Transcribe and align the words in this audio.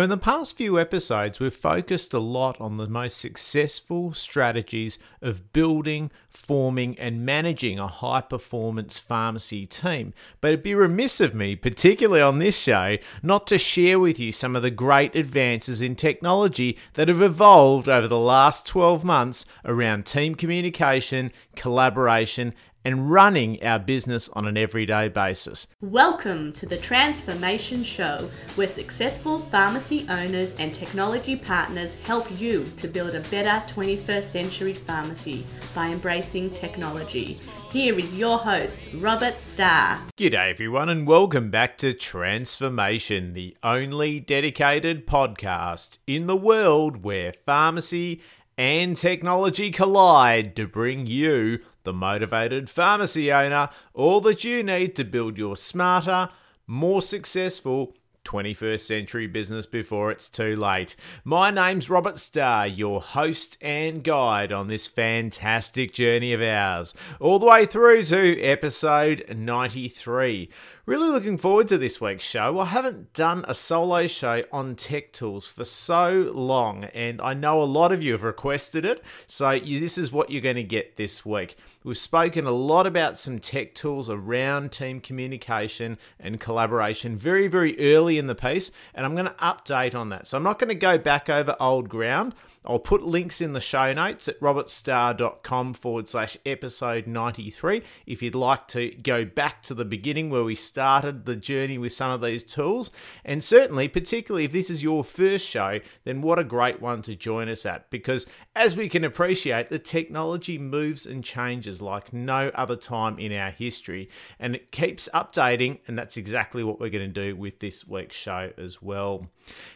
Now, 0.00 0.04
in 0.04 0.08
the 0.08 0.16
past 0.16 0.56
few 0.56 0.80
episodes, 0.80 1.40
we've 1.40 1.52
focused 1.52 2.14
a 2.14 2.18
lot 2.20 2.58
on 2.58 2.78
the 2.78 2.86
most 2.86 3.18
successful 3.18 4.14
strategies 4.14 4.98
of 5.20 5.52
building, 5.52 6.10
forming, 6.26 6.98
and 6.98 7.26
managing 7.26 7.78
a 7.78 7.86
high 7.86 8.22
performance 8.22 8.98
pharmacy 8.98 9.66
team. 9.66 10.14
But 10.40 10.52
it'd 10.52 10.62
be 10.62 10.74
remiss 10.74 11.20
of 11.20 11.34
me, 11.34 11.54
particularly 11.54 12.22
on 12.22 12.38
this 12.38 12.56
show, 12.56 12.96
not 13.22 13.46
to 13.48 13.58
share 13.58 14.00
with 14.00 14.18
you 14.18 14.32
some 14.32 14.56
of 14.56 14.62
the 14.62 14.70
great 14.70 15.14
advances 15.14 15.82
in 15.82 15.96
technology 15.96 16.78
that 16.94 17.08
have 17.08 17.20
evolved 17.20 17.86
over 17.86 18.08
the 18.08 18.18
last 18.18 18.66
12 18.66 19.04
months 19.04 19.44
around 19.66 20.06
team 20.06 20.34
communication, 20.34 21.30
collaboration, 21.56 22.54
and 22.84 23.10
running 23.10 23.62
our 23.62 23.78
business 23.78 24.28
on 24.30 24.46
an 24.46 24.56
everyday 24.56 25.08
basis. 25.08 25.66
Welcome 25.80 26.52
to 26.54 26.66
the 26.66 26.76
Transformation 26.76 27.84
Show, 27.84 28.30
where 28.54 28.68
successful 28.68 29.38
pharmacy 29.38 30.06
owners 30.08 30.54
and 30.58 30.72
technology 30.72 31.36
partners 31.36 31.94
help 32.04 32.40
you 32.40 32.64
to 32.76 32.88
build 32.88 33.14
a 33.14 33.20
better 33.28 33.64
21st 33.72 34.22
century 34.22 34.74
pharmacy 34.74 35.46
by 35.74 35.88
embracing 35.88 36.50
technology. 36.50 37.38
Here 37.70 37.96
is 37.96 38.16
your 38.16 38.38
host, 38.38 38.88
Robert 38.94 39.40
Starr. 39.40 40.00
G'day, 40.16 40.50
everyone, 40.50 40.88
and 40.88 41.06
welcome 41.06 41.50
back 41.50 41.78
to 41.78 41.92
Transformation, 41.92 43.32
the 43.32 43.56
only 43.62 44.18
dedicated 44.18 45.06
podcast 45.06 45.98
in 46.06 46.26
the 46.26 46.36
world 46.36 47.04
where 47.04 47.32
pharmacy 47.46 48.20
and 48.58 48.96
technology 48.96 49.70
collide 49.70 50.54
to 50.56 50.66
bring 50.66 51.06
you 51.06 51.60
the 51.84 51.92
motivated 51.92 52.68
pharmacy 52.68 53.32
owner, 53.32 53.70
all 53.94 54.20
that 54.22 54.44
you 54.44 54.62
need 54.62 54.94
to 54.96 55.04
build 55.04 55.38
your 55.38 55.56
smarter, 55.56 56.28
more 56.66 57.02
successful 57.02 57.94
21st 58.24 58.80
century 58.80 59.26
business 59.26 59.66
before 59.66 60.10
it's 60.10 60.28
too 60.28 60.54
late. 60.54 60.94
My 61.24 61.50
name's 61.50 61.90
Robert 61.90 62.18
Starr, 62.18 62.66
your 62.66 63.00
host 63.00 63.56
and 63.60 64.04
guide 64.04 64.52
on 64.52 64.68
this 64.68 64.86
fantastic 64.86 65.92
journey 65.92 66.32
of 66.32 66.42
ours, 66.42 66.94
all 67.18 67.38
the 67.38 67.46
way 67.46 67.66
through 67.66 68.04
to 68.04 68.40
episode 68.42 69.24
93. 69.34 70.50
Really 70.86 71.10
looking 71.10 71.36
forward 71.36 71.68
to 71.68 71.76
this 71.76 72.00
week's 72.00 72.24
show. 72.24 72.58
I 72.58 72.64
haven't 72.64 73.12
done 73.12 73.44
a 73.46 73.52
solo 73.52 74.06
show 74.06 74.44
on 74.50 74.76
tech 74.76 75.12
tools 75.12 75.46
for 75.46 75.62
so 75.62 76.32
long, 76.34 76.84
and 76.84 77.20
I 77.20 77.34
know 77.34 77.62
a 77.62 77.64
lot 77.64 77.92
of 77.92 78.02
you 78.02 78.12
have 78.12 78.22
requested 78.22 78.86
it, 78.86 79.02
so 79.26 79.50
you, 79.50 79.78
this 79.78 79.98
is 79.98 80.10
what 80.10 80.30
you're 80.30 80.40
going 80.40 80.56
to 80.56 80.62
get 80.62 80.96
this 80.96 81.24
week. 81.24 81.56
We've 81.84 81.98
spoken 81.98 82.46
a 82.46 82.50
lot 82.50 82.86
about 82.86 83.18
some 83.18 83.40
tech 83.40 83.74
tools 83.74 84.08
around 84.08 84.72
team 84.72 85.00
communication 85.00 85.98
and 86.18 86.40
collaboration 86.40 87.14
very, 87.14 87.46
very 87.46 87.78
early 87.94 88.16
in 88.16 88.26
the 88.26 88.34
piece, 88.34 88.72
and 88.94 89.04
I'm 89.04 89.14
going 89.14 89.26
to 89.26 89.32
update 89.32 89.94
on 89.94 90.08
that. 90.08 90.28
So 90.28 90.38
I'm 90.38 90.42
not 90.42 90.58
going 90.58 90.68
to 90.68 90.74
go 90.74 90.96
back 90.96 91.28
over 91.28 91.56
old 91.60 91.90
ground. 91.90 92.34
I'll 92.66 92.78
put 92.78 93.02
links 93.02 93.40
in 93.40 93.54
the 93.54 93.60
show 93.60 93.94
notes 93.94 94.28
at 94.28 94.38
robertstar.com 94.38 95.72
forward 95.72 96.08
slash 96.08 96.36
episode 96.44 97.06
93 97.06 97.82
if 98.04 98.22
you'd 98.22 98.34
like 98.34 98.68
to 98.68 98.90
go 98.90 99.24
back 99.24 99.62
to 99.62 99.74
the 99.74 99.86
beginning 99.86 100.28
where 100.28 100.44
we 100.44 100.54
started 100.54 101.24
the 101.24 101.36
journey 101.36 101.78
with 101.78 101.94
some 101.94 102.10
of 102.10 102.20
these 102.20 102.44
tools. 102.44 102.90
And 103.24 103.42
certainly, 103.42 103.88
particularly 103.88 104.44
if 104.44 104.52
this 104.52 104.68
is 104.68 104.82
your 104.82 105.04
first 105.04 105.46
show, 105.46 105.80
then 106.04 106.20
what 106.20 106.38
a 106.38 106.44
great 106.44 106.82
one 106.82 107.00
to 107.02 107.16
join 107.16 107.48
us 107.48 107.64
at 107.64 107.88
because 107.88 108.26
as 108.54 108.76
we 108.76 108.90
can 108.90 109.04
appreciate, 109.04 109.70
the 109.70 109.78
technology 109.78 110.58
moves 110.58 111.06
and 111.06 111.24
changes 111.24 111.80
like 111.80 112.12
no 112.12 112.50
other 112.54 112.76
time 112.76 113.18
in 113.18 113.32
our 113.32 113.52
history 113.52 114.10
and 114.38 114.54
it 114.54 114.70
keeps 114.70 115.08
updating, 115.14 115.78
and 115.88 115.96
that's 115.98 116.18
exactly 116.18 116.62
what 116.62 116.78
we're 116.78 116.90
going 116.90 117.10
to 117.10 117.28
do 117.28 117.34
with 117.34 117.60
this 117.60 117.88
week's 117.88 118.16
show 118.16 118.52
as 118.58 118.82
well. 118.82 119.28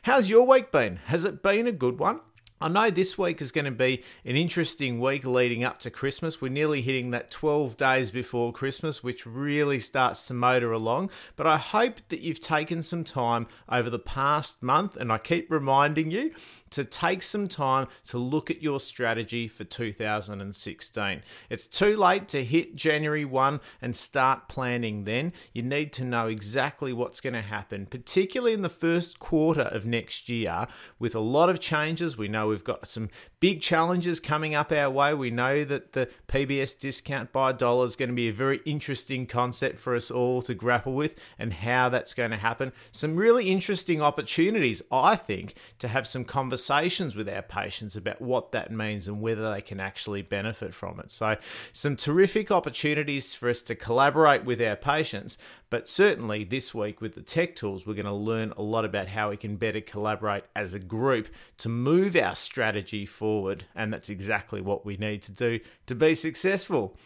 How's 0.02 0.28
your 0.28 0.46
week 0.46 0.70
been? 0.70 0.96
Has 1.06 1.24
it 1.24 1.42
been 1.42 1.66
a 1.66 1.72
good 1.72 1.98
one? 1.98 2.20
I 2.64 2.68
know 2.68 2.88
this 2.88 3.18
week 3.18 3.42
is 3.42 3.52
going 3.52 3.66
to 3.66 3.70
be 3.70 4.02
an 4.24 4.36
interesting 4.36 4.98
week 4.98 5.26
leading 5.26 5.62
up 5.64 5.80
to 5.80 5.90
Christmas. 5.90 6.40
We're 6.40 6.48
nearly 6.48 6.80
hitting 6.80 7.10
that 7.10 7.30
12 7.30 7.76
days 7.76 8.10
before 8.10 8.54
Christmas, 8.54 9.04
which 9.04 9.26
really 9.26 9.78
starts 9.78 10.26
to 10.28 10.32
motor 10.32 10.72
along. 10.72 11.10
But 11.36 11.46
I 11.46 11.58
hope 11.58 11.96
that 12.08 12.20
you've 12.20 12.40
taken 12.40 12.82
some 12.82 13.04
time 13.04 13.48
over 13.68 13.90
the 13.90 13.98
past 13.98 14.62
month, 14.62 14.96
and 14.96 15.12
I 15.12 15.18
keep 15.18 15.50
reminding 15.50 16.10
you 16.10 16.32
to 16.74 16.84
take 16.84 17.22
some 17.22 17.46
time 17.46 17.86
to 18.04 18.18
look 18.18 18.50
at 18.50 18.60
your 18.60 18.80
strategy 18.80 19.46
for 19.46 19.62
2016. 19.62 21.22
It's 21.48 21.68
too 21.68 21.96
late 21.96 22.26
to 22.28 22.42
hit 22.42 22.74
January 22.74 23.24
1 23.24 23.60
and 23.80 23.94
start 23.94 24.48
planning 24.48 25.04
then. 25.04 25.32
You 25.52 25.62
need 25.62 25.92
to 25.92 26.04
know 26.04 26.26
exactly 26.26 26.92
what's 26.92 27.20
going 27.20 27.34
to 27.34 27.42
happen, 27.42 27.86
particularly 27.86 28.54
in 28.54 28.62
the 28.62 28.68
first 28.68 29.20
quarter 29.20 29.62
of 29.62 29.86
next 29.86 30.28
year 30.28 30.66
with 30.98 31.14
a 31.14 31.20
lot 31.20 31.48
of 31.48 31.60
changes. 31.60 32.18
We 32.18 32.26
know 32.26 32.48
we've 32.48 32.64
got 32.64 32.88
some 32.88 33.08
big 33.38 33.60
challenges 33.60 34.18
coming 34.18 34.56
up 34.56 34.72
our 34.72 34.90
way. 34.90 35.14
We 35.14 35.30
know 35.30 35.64
that 35.64 35.92
the 35.92 36.08
PBS 36.26 36.76
discount 36.76 37.30
by 37.30 37.52
dollar 37.52 37.86
is 37.86 37.94
going 37.94 38.08
to 38.08 38.16
be 38.16 38.28
a 38.28 38.32
very 38.32 38.62
interesting 38.64 39.28
concept 39.28 39.78
for 39.78 39.94
us 39.94 40.10
all 40.10 40.42
to 40.42 40.54
grapple 40.54 40.94
with 40.94 41.14
and 41.38 41.52
how 41.52 41.88
that's 41.88 42.14
going 42.14 42.32
to 42.32 42.36
happen. 42.36 42.72
Some 42.90 43.14
really 43.14 43.48
interesting 43.48 44.02
opportunities, 44.02 44.82
I 44.90 45.14
think, 45.14 45.54
to 45.78 45.86
have 45.86 46.08
some 46.08 46.24
conversations 46.24 46.63
with 46.70 47.28
our 47.28 47.42
patients 47.42 47.96
about 47.96 48.20
what 48.20 48.52
that 48.52 48.70
means 48.70 49.08
and 49.08 49.20
whether 49.20 49.52
they 49.52 49.60
can 49.60 49.80
actually 49.80 50.22
benefit 50.22 50.74
from 50.74 51.00
it. 51.00 51.10
So, 51.10 51.36
some 51.72 51.96
terrific 51.96 52.50
opportunities 52.50 53.34
for 53.34 53.48
us 53.48 53.62
to 53.62 53.74
collaborate 53.74 54.44
with 54.44 54.60
our 54.60 54.76
patients, 54.76 55.38
but 55.70 55.88
certainly 55.88 56.44
this 56.44 56.74
week 56.74 57.00
with 57.00 57.14
the 57.14 57.22
tech 57.22 57.56
tools, 57.56 57.86
we're 57.86 57.94
going 57.94 58.06
to 58.06 58.12
learn 58.12 58.52
a 58.56 58.62
lot 58.62 58.84
about 58.84 59.08
how 59.08 59.30
we 59.30 59.36
can 59.36 59.56
better 59.56 59.80
collaborate 59.80 60.44
as 60.54 60.74
a 60.74 60.78
group 60.78 61.28
to 61.58 61.68
move 61.68 62.16
our 62.16 62.34
strategy 62.34 63.06
forward. 63.06 63.64
And 63.74 63.92
that's 63.92 64.10
exactly 64.10 64.60
what 64.60 64.86
we 64.86 64.96
need 64.96 65.22
to 65.22 65.32
do 65.32 65.60
to 65.86 65.94
be 65.94 66.14
successful. 66.14 66.96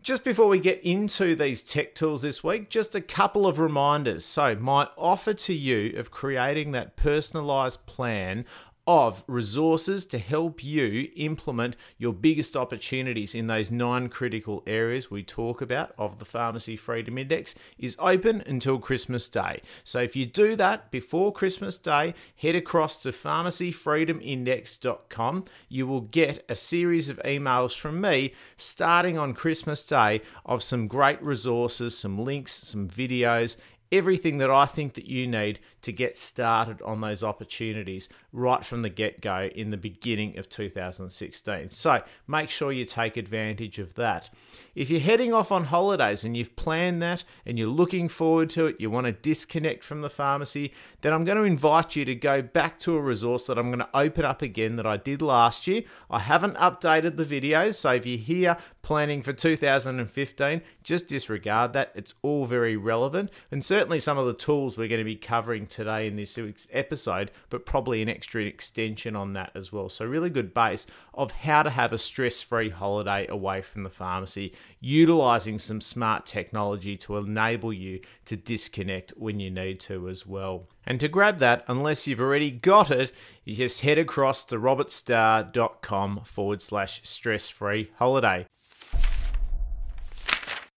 Just 0.00 0.22
before 0.22 0.46
we 0.46 0.60
get 0.60 0.80
into 0.84 1.34
these 1.34 1.60
tech 1.60 1.94
tools 1.94 2.22
this 2.22 2.44
week, 2.44 2.70
just 2.70 2.94
a 2.94 3.00
couple 3.00 3.48
of 3.48 3.58
reminders. 3.58 4.24
So, 4.24 4.54
my 4.54 4.88
offer 4.96 5.34
to 5.34 5.52
you 5.52 5.98
of 5.98 6.12
creating 6.12 6.70
that 6.72 6.94
personalized 6.94 7.84
plan 7.84 8.44
of 8.88 9.22
resources 9.26 10.06
to 10.06 10.18
help 10.18 10.64
you 10.64 11.10
implement 11.14 11.76
your 11.98 12.14
biggest 12.14 12.56
opportunities 12.56 13.34
in 13.34 13.46
those 13.46 13.70
nine 13.70 14.08
critical 14.08 14.62
areas 14.66 15.10
we 15.10 15.22
talk 15.22 15.60
about 15.60 15.92
of 15.98 16.18
the 16.18 16.24
Pharmacy 16.24 16.74
Freedom 16.74 17.18
Index 17.18 17.54
is 17.78 17.96
open 17.98 18.42
until 18.46 18.78
Christmas 18.78 19.28
Day. 19.28 19.60
So 19.84 20.00
if 20.00 20.16
you 20.16 20.24
do 20.24 20.56
that 20.56 20.90
before 20.90 21.34
Christmas 21.34 21.76
Day, 21.76 22.14
head 22.34 22.54
across 22.54 22.98
to 23.00 23.10
pharmacyfreedomindex.com. 23.10 25.44
You 25.68 25.86
will 25.86 26.00
get 26.00 26.46
a 26.48 26.56
series 26.56 27.10
of 27.10 27.20
emails 27.26 27.78
from 27.78 28.00
me 28.00 28.32
starting 28.56 29.18
on 29.18 29.34
Christmas 29.34 29.84
Day 29.84 30.22
of 30.46 30.62
some 30.62 30.88
great 30.88 31.22
resources, 31.22 31.98
some 31.98 32.18
links, 32.18 32.54
some 32.54 32.88
videos, 32.88 33.58
everything 33.90 34.38
that 34.38 34.50
I 34.50 34.66
think 34.66 34.94
that 34.94 35.06
you 35.06 35.26
need 35.26 35.60
to 35.82 35.92
get 35.92 36.16
started 36.16 36.82
on 36.82 37.00
those 37.00 37.22
opportunities 37.22 38.08
right 38.32 38.64
from 38.64 38.82
the 38.82 38.88
get-go 38.88 39.48
in 39.54 39.70
the 39.70 39.76
beginning 39.76 40.38
of 40.38 40.48
2016. 40.48 41.70
So, 41.70 42.02
make 42.26 42.50
sure 42.50 42.72
you 42.72 42.84
take 42.84 43.16
advantage 43.16 43.78
of 43.78 43.94
that. 43.94 44.30
If 44.74 44.90
you're 44.90 45.00
heading 45.00 45.32
off 45.32 45.50
on 45.50 45.64
holidays 45.64 46.24
and 46.24 46.36
you've 46.36 46.56
planned 46.56 47.02
that 47.02 47.24
and 47.46 47.58
you're 47.58 47.68
looking 47.68 48.08
forward 48.08 48.50
to 48.50 48.66
it, 48.66 48.76
you 48.78 48.90
want 48.90 49.06
to 49.06 49.12
disconnect 49.12 49.82
from 49.82 50.02
the 50.02 50.10
pharmacy, 50.10 50.72
then 51.00 51.12
I'm 51.12 51.24
going 51.24 51.38
to 51.38 51.44
invite 51.44 51.96
you 51.96 52.04
to 52.04 52.14
go 52.14 52.42
back 52.42 52.78
to 52.80 52.96
a 52.96 53.00
resource 53.00 53.46
that 53.46 53.58
I'm 53.58 53.68
going 53.68 53.78
to 53.78 53.88
open 53.94 54.24
up 54.24 54.42
again 54.42 54.76
that 54.76 54.86
I 54.86 54.96
did 54.96 55.22
last 55.22 55.66
year. 55.66 55.82
I 56.10 56.20
haven't 56.20 56.56
updated 56.56 57.16
the 57.16 57.24
videos, 57.24 57.74
so 57.76 57.94
if 57.94 58.06
you're 58.06 58.18
here 58.18 58.56
planning 58.82 59.22
for 59.22 59.32
2015, 59.32 60.62
just 60.82 61.08
disregard 61.08 61.72
that. 61.72 61.92
It's 61.94 62.14
all 62.22 62.44
very 62.44 62.76
relevant 62.76 63.30
and 63.50 63.64
certainly 63.64 63.77
some 63.78 64.18
of 64.18 64.26
the 64.26 64.34
tools 64.34 64.76
we're 64.76 64.88
going 64.88 64.98
to 64.98 65.04
be 65.04 65.14
covering 65.14 65.66
today 65.66 66.08
in 66.08 66.16
this 66.16 66.36
week's 66.36 66.66
episode, 66.72 67.30
but 67.48 67.64
probably 67.64 68.02
an 68.02 68.08
extra 68.08 68.42
extension 68.42 69.14
on 69.14 69.34
that 69.34 69.52
as 69.54 69.72
well. 69.72 69.88
So, 69.88 70.04
really 70.04 70.30
good 70.30 70.52
base 70.52 70.86
of 71.14 71.30
how 71.30 71.62
to 71.62 71.70
have 71.70 71.92
a 71.92 71.98
stress 71.98 72.42
free 72.42 72.70
holiday 72.70 73.28
away 73.28 73.62
from 73.62 73.84
the 73.84 73.90
pharmacy, 73.90 74.52
utilizing 74.80 75.60
some 75.60 75.80
smart 75.80 76.26
technology 76.26 76.96
to 76.96 77.18
enable 77.18 77.72
you 77.72 78.00
to 78.24 78.36
disconnect 78.36 79.12
when 79.16 79.38
you 79.38 79.48
need 79.48 79.78
to 79.80 80.08
as 80.08 80.26
well. 80.26 80.66
And 80.84 80.98
to 80.98 81.06
grab 81.06 81.38
that, 81.38 81.64
unless 81.68 82.08
you've 82.08 82.20
already 82.20 82.50
got 82.50 82.90
it, 82.90 83.12
you 83.44 83.54
just 83.54 83.82
head 83.82 83.98
across 83.98 84.44
to 84.46 84.56
robertstar.com 84.56 86.22
forward 86.24 86.60
slash 86.60 87.00
stress 87.04 87.48
free 87.48 87.92
holiday. 87.96 88.46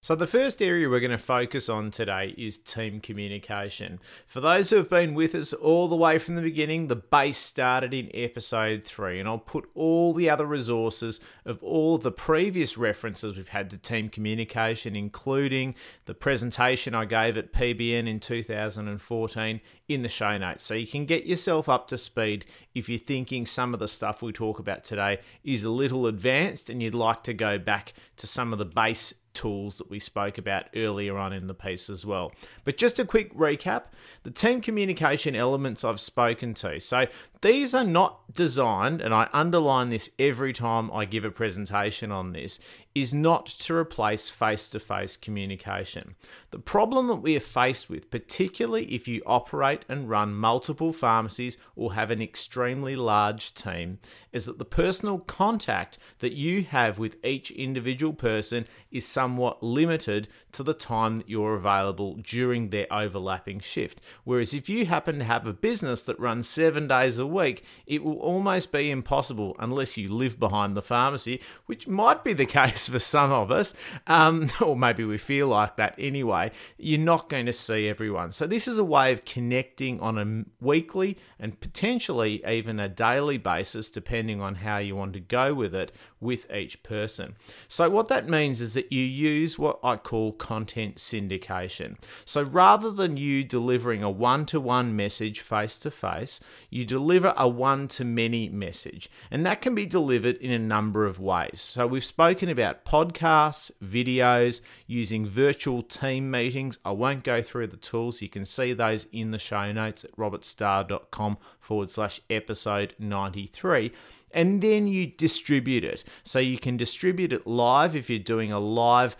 So, 0.03 0.15
the 0.15 0.25
first 0.25 0.63
area 0.63 0.89
we're 0.89 0.99
going 0.99 1.11
to 1.11 1.17
focus 1.19 1.69
on 1.69 1.91
today 1.91 2.33
is 2.35 2.57
team 2.57 3.01
communication. 3.01 3.99
For 4.25 4.41
those 4.41 4.71
who 4.71 4.77
have 4.77 4.89
been 4.89 5.13
with 5.13 5.35
us 5.35 5.53
all 5.53 5.87
the 5.87 5.95
way 5.95 6.17
from 6.17 6.33
the 6.33 6.41
beginning, 6.41 6.87
the 6.87 6.95
base 6.95 7.37
started 7.37 7.93
in 7.93 8.09
episode 8.11 8.83
three, 8.83 9.19
and 9.19 9.29
I'll 9.29 9.37
put 9.37 9.69
all 9.75 10.15
the 10.15 10.27
other 10.27 10.47
resources 10.47 11.19
of 11.45 11.63
all 11.63 11.93
of 11.93 12.01
the 12.01 12.11
previous 12.11 12.79
references 12.79 13.37
we've 13.37 13.49
had 13.49 13.69
to 13.69 13.77
team 13.77 14.09
communication, 14.09 14.95
including 14.95 15.75
the 16.05 16.15
presentation 16.15 16.95
I 16.95 17.05
gave 17.05 17.37
at 17.37 17.53
PBN 17.53 18.09
in 18.09 18.19
2014, 18.19 19.61
in 19.87 20.01
the 20.01 20.09
show 20.09 20.35
notes. 20.35 20.63
So, 20.63 20.73
you 20.73 20.87
can 20.87 21.05
get 21.05 21.27
yourself 21.27 21.69
up 21.69 21.87
to 21.89 21.97
speed 21.97 22.45
if 22.73 22.89
you're 22.89 22.97
thinking 22.97 23.45
some 23.45 23.71
of 23.75 23.79
the 23.79 23.87
stuff 23.87 24.23
we 24.23 24.31
talk 24.31 24.57
about 24.57 24.83
today 24.83 25.19
is 25.43 25.63
a 25.63 25.69
little 25.69 26.07
advanced 26.07 26.71
and 26.71 26.81
you'd 26.81 26.95
like 26.95 27.21
to 27.21 27.35
go 27.35 27.59
back 27.59 27.93
to 28.17 28.25
some 28.25 28.51
of 28.51 28.57
the 28.57 28.65
base 28.65 29.13
tools 29.33 29.77
that 29.77 29.89
we 29.89 29.99
spoke 29.99 30.37
about 30.37 30.65
earlier 30.75 31.17
on 31.17 31.33
in 31.33 31.47
the 31.47 31.53
piece 31.53 31.89
as 31.89 32.05
well. 32.05 32.31
But 32.63 32.77
just 32.77 32.99
a 32.99 33.05
quick 33.05 33.33
recap 33.35 33.83
the 34.23 34.31
team 34.31 34.61
communication 34.61 35.35
elements 35.35 35.83
I've 35.83 35.99
spoken 35.99 36.53
to. 36.55 36.79
So 36.79 37.05
these 37.41 37.73
are 37.73 37.83
not 37.83 38.33
designed, 38.33 39.01
and 39.01 39.13
I 39.13 39.27
underline 39.33 39.89
this 39.89 40.09
every 40.19 40.53
time 40.53 40.91
I 40.91 41.05
give 41.05 41.25
a 41.25 41.31
presentation 41.31 42.11
on 42.11 42.33
this, 42.33 42.59
is 42.93 43.13
not 43.13 43.45
to 43.45 43.73
replace 43.73 44.29
face 44.29 44.67
to 44.69 44.79
face 44.79 45.15
communication. 45.15 46.15
The 46.51 46.59
problem 46.59 47.07
that 47.07 47.15
we 47.15 47.37
are 47.37 47.41
faced 47.41 47.89
with, 47.89 48.11
particularly 48.11 48.93
if 48.93 49.07
you 49.07 49.21
operate 49.25 49.85
and 49.87 50.09
run 50.09 50.33
multiple 50.33 50.91
pharmacies 50.91 51.57
or 51.75 51.93
have 51.93 52.11
an 52.11 52.21
extremely 52.21 52.97
large 52.97 53.53
team, 53.53 53.99
is 54.33 54.45
that 54.45 54.57
the 54.57 54.65
personal 54.65 55.19
contact 55.19 55.97
that 56.19 56.33
you 56.33 56.63
have 56.63 56.99
with 56.99 57.15
each 57.23 57.49
individual 57.51 58.13
person 58.13 58.65
is 58.91 59.07
somewhat 59.07 59.63
limited 59.63 60.27
to 60.51 60.61
the 60.61 60.73
time 60.73 61.19
that 61.19 61.29
you're 61.29 61.55
available 61.55 62.15
during 62.15 62.69
their 62.69 62.91
overlapping 62.91 63.61
shift. 63.61 64.01
Whereas 64.25 64.53
if 64.53 64.67
you 64.67 64.85
happen 64.85 65.19
to 65.19 65.25
have 65.25 65.47
a 65.47 65.53
business 65.53 66.01
that 66.03 66.19
runs 66.19 66.47
seven 66.47 66.87
days 66.87 67.17
a 67.17 67.25
week, 67.31 67.63
it 67.85 68.03
will 68.03 68.17
almost 68.17 68.71
be 68.71 68.91
impossible 68.91 69.55
unless 69.59 69.97
you 69.97 70.13
live 70.13 70.39
behind 70.39 70.75
the 70.75 70.81
pharmacy, 70.81 71.41
which 71.65 71.87
might 71.87 72.23
be 72.23 72.33
the 72.33 72.45
case 72.61 72.89
for 72.89 72.99
some 72.99 73.31
of 73.31 73.51
us, 73.51 73.73
um, 74.07 74.49
or 74.61 74.75
maybe 74.75 75.03
we 75.03 75.17
feel 75.17 75.47
like 75.47 75.75
that 75.77 75.95
anyway. 75.97 76.51
You're 76.77 76.99
not 76.99 77.29
going 77.29 77.45
to 77.45 77.53
see 77.53 77.87
everyone. 77.87 78.31
So, 78.31 78.47
this 78.47 78.67
is 78.67 78.77
a 78.77 78.83
way 78.83 79.11
of 79.11 79.25
connecting 79.25 79.99
on 79.99 80.17
a 80.17 80.63
weekly 80.63 81.17
and 81.39 81.59
potentially 81.59 82.43
even 82.47 82.79
a 82.79 82.89
daily 82.89 83.37
basis, 83.37 83.89
depending 83.89 84.41
on 84.41 84.55
how 84.55 84.77
you 84.77 84.95
want 84.95 85.13
to 85.13 85.19
go 85.19 85.53
with 85.53 85.73
it, 85.73 85.91
with 86.19 86.49
each 86.51 86.83
person. 86.83 87.35
So, 87.67 87.89
what 87.89 88.07
that 88.09 88.29
means 88.29 88.61
is 88.61 88.75
that 88.75 88.91
you 88.91 89.03
use 89.03 89.57
what 89.57 89.79
I 89.83 89.97
call 89.97 90.33
content 90.33 90.97
syndication. 90.97 91.97
So, 92.25 92.43
rather 92.43 92.91
than 92.91 93.17
you 93.17 93.43
delivering 93.43 94.03
a 94.03 94.09
one 94.09 94.45
to 94.47 94.59
one 94.59 94.95
message 94.95 95.39
face 95.39 95.77
to 95.79 95.91
face, 95.91 96.39
you 96.69 96.85
deliver 96.85 97.20
a 97.25 97.47
one 97.47 97.87
to 97.89 98.05
many 98.05 98.49
message. 98.49 99.09
And 99.29 99.45
that 99.45 99.61
can 99.61 99.75
be 99.75 99.85
delivered 99.85 100.37
in 100.37 100.51
a 100.51 100.59
number 100.59 101.05
of 101.05 101.19
ways. 101.19 101.61
So, 101.61 101.87
we've 101.87 102.05
spoken 102.05 102.49
about 102.49 102.85
podcasts, 102.85 103.71
videos, 103.83 104.61
using 104.87 105.25
virtual 105.25 105.81
team 105.81 106.29
meetings. 106.31 106.79
I 106.83 106.91
won't 106.91 107.23
go 107.23 107.41
through 107.41 107.67
the 107.67 107.77
tools, 107.77 108.21
you 108.21 108.29
can 108.29 108.45
see 108.45 108.73
those 108.73 109.07
in 109.11 109.31
the 109.31 109.37
show 109.37 109.71
notes 109.71 110.03
at 110.03 110.15
robertstar.com 110.15 111.37
forward 111.59 111.89
slash 111.89 112.21
episode 112.29 112.95
93 112.99 113.91
and 114.33 114.61
then 114.61 114.87
you 114.87 115.07
distribute 115.07 115.83
it. 115.83 116.03
So 116.23 116.39
you 116.39 116.57
can 116.57 116.77
distribute 116.77 117.33
it 117.33 117.45
live 117.45 117.95
if 117.95 118.09
you're 118.09 118.19
doing 118.19 118.51
a 118.51 118.59
live 118.59 119.15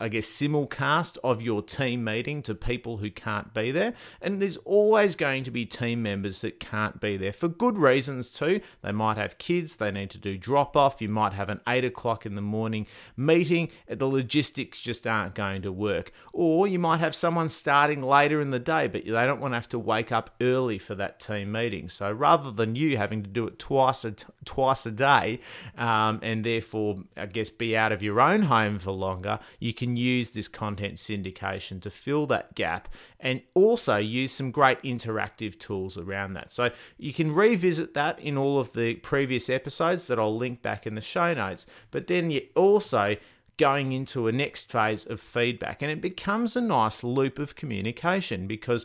I 0.00 0.08
guess, 0.08 0.26
simulcast 0.26 1.18
of 1.24 1.42
your 1.42 1.62
team 1.62 2.04
meeting 2.04 2.42
to 2.42 2.54
people 2.54 2.98
who 2.98 3.10
can't 3.10 3.52
be 3.54 3.70
there. 3.70 3.94
And 4.20 4.40
there's 4.40 4.56
always 4.58 5.16
going 5.16 5.44
to 5.44 5.50
be 5.50 5.66
team 5.66 6.02
members 6.02 6.40
that 6.42 6.60
can't 6.60 7.00
be 7.00 7.16
there 7.16 7.32
for 7.32 7.48
good 7.48 7.78
reasons 7.78 8.32
too. 8.32 8.60
They 8.82 8.92
might 8.92 9.16
have 9.16 9.38
kids, 9.38 9.76
they 9.76 9.90
need 9.90 10.10
to 10.10 10.18
do 10.18 10.36
drop 10.38 10.76
off, 10.76 11.00
you 11.00 11.08
might 11.08 11.32
have 11.32 11.48
an 11.48 11.60
eight 11.68 11.84
o'clock 11.84 12.26
in 12.26 12.34
the 12.34 12.40
morning 12.40 12.86
meeting, 13.16 13.68
the 13.88 14.06
logistics 14.06 14.80
just 14.80 15.06
aren't 15.06 15.34
going 15.34 15.62
to 15.62 15.72
work. 15.72 16.12
Or 16.32 16.66
you 16.66 16.78
might 16.78 17.00
have 17.00 17.14
someone 17.14 17.48
starting 17.48 18.02
later 18.02 18.40
in 18.40 18.50
the 18.50 18.58
day, 18.58 18.86
but 18.86 19.04
they 19.04 19.10
don't 19.10 19.40
want 19.40 19.52
to 19.52 19.56
have 19.56 19.68
to 19.70 19.78
wake 19.78 20.12
up 20.12 20.34
early 20.40 20.78
for 20.78 20.94
that 20.94 21.20
team 21.20 21.52
meeting. 21.52 21.88
So 21.88 22.10
rather 22.10 22.50
than 22.50 22.76
you 22.76 22.96
having 22.96 23.22
to 23.22 23.28
do 23.28 23.46
it 23.46 23.58
twice 23.58 24.04
a, 24.04 24.12
t- 24.12 24.26
twice 24.44 24.86
a 24.86 24.90
day 24.90 25.40
um, 25.76 26.20
and 26.22 26.44
therefore, 26.44 27.04
I 27.16 27.26
guess, 27.26 27.50
be 27.50 27.76
out 27.76 27.92
of 27.92 28.02
your 28.02 28.20
own 28.20 28.42
home 28.42 28.78
for 28.78 28.92
longer, 28.92 29.38
you 29.58 29.74
can 29.78 29.96
use 29.96 30.32
this 30.32 30.48
content 30.48 30.94
syndication 30.94 31.80
to 31.80 31.88
fill 31.88 32.26
that 32.26 32.56
gap 32.56 32.88
and 33.20 33.40
also 33.54 33.96
use 33.96 34.32
some 34.32 34.50
great 34.50 34.82
interactive 34.82 35.56
tools 35.56 35.96
around 35.96 36.32
that. 36.32 36.50
So 36.50 36.72
you 36.96 37.12
can 37.12 37.32
revisit 37.32 37.94
that 37.94 38.18
in 38.18 38.36
all 38.36 38.58
of 38.58 38.72
the 38.72 38.94
previous 38.96 39.48
episodes 39.48 40.08
that 40.08 40.18
I'll 40.18 40.36
link 40.36 40.62
back 40.62 40.84
in 40.84 40.96
the 40.96 41.00
show 41.00 41.32
notes, 41.32 41.64
but 41.92 42.08
then 42.08 42.32
you 42.32 42.42
also 42.56 43.16
going 43.56 43.92
into 43.92 44.26
a 44.26 44.32
next 44.32 44.68
phase 44.68 45.06
of 45.06 45.20
feedback 45.20 45.80
and 45.80 45.92
it 45.92 46.00
becomes 46.00 46.56
a 46.56 46.60
nice 46.60 47.04
loop 47.04 47.38
of 47.38 47.54
communication 47.54 48.48
because 48.48 48.84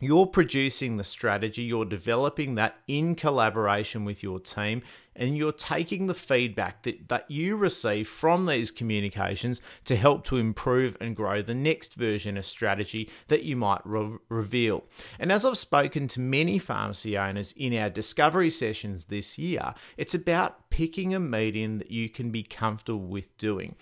you're 0.00 0.26
producing 0.26 0.96
the 0.96 1.04
strategy, 1.04 1.62
you're 1.62 1.84
developing 1.84 2.54
that 2.56 2.76
in 2.88 3.14
collaboration 3.14 4.04
with 4.04 4.22
your 4.22 4.40
team, 4.40 4.82
and 5.14 5.36
you're 5.36 5.52
taking 5.52 6.06
the 6.06 6.14
feedback 6.14 6.82
that, 6.84 7.08
that 7.08 7.30
you 7.30 7.56
receive 7.56 8.08
from 8.08 8.46
these 8.46 8.70
communications 8.70 9.60
to 9.84 9.96
help 9.96 10.24
to 10.24 10.38
improve 10.38 10.96
and 11.00 11.14
grow 11.14 11.42
the 11.42 11.54
next 11.54 11.94
version 11.94 12.38
of 12.38 12.46
strategy 12.46 13.10
that 13.28 13.42
you 13.42 13.54
might 13.56 13.82
re- 13.84 14.16
reveal. 14.28 14.84
And 15.18 15.30
as 15.30 15.44
I've 15.44 15.58
spoken 15.58 16.08
to 16.08 16.20
many 16.20 16.58
pharmacy 16.58 17.18
owners 17.18 17.52
in 17.52 17.76
our 17.76 17.90
discovery 17.90 18.50
sessions 18.50 19.04
this 19.04 19.38
year, 19.38 19.74
it's 19.98 20.14
about 20.14 20.70
picking 20.70 21.14
a 21.14 21.20
medium 21.20 21.78
that 21.78 21.90
you 21.90 22.08
can 22.08 22.30
be 22.30 22.42
comfortable 22.42 23.00
with 23.00 23.36
doing. 23.36 23.76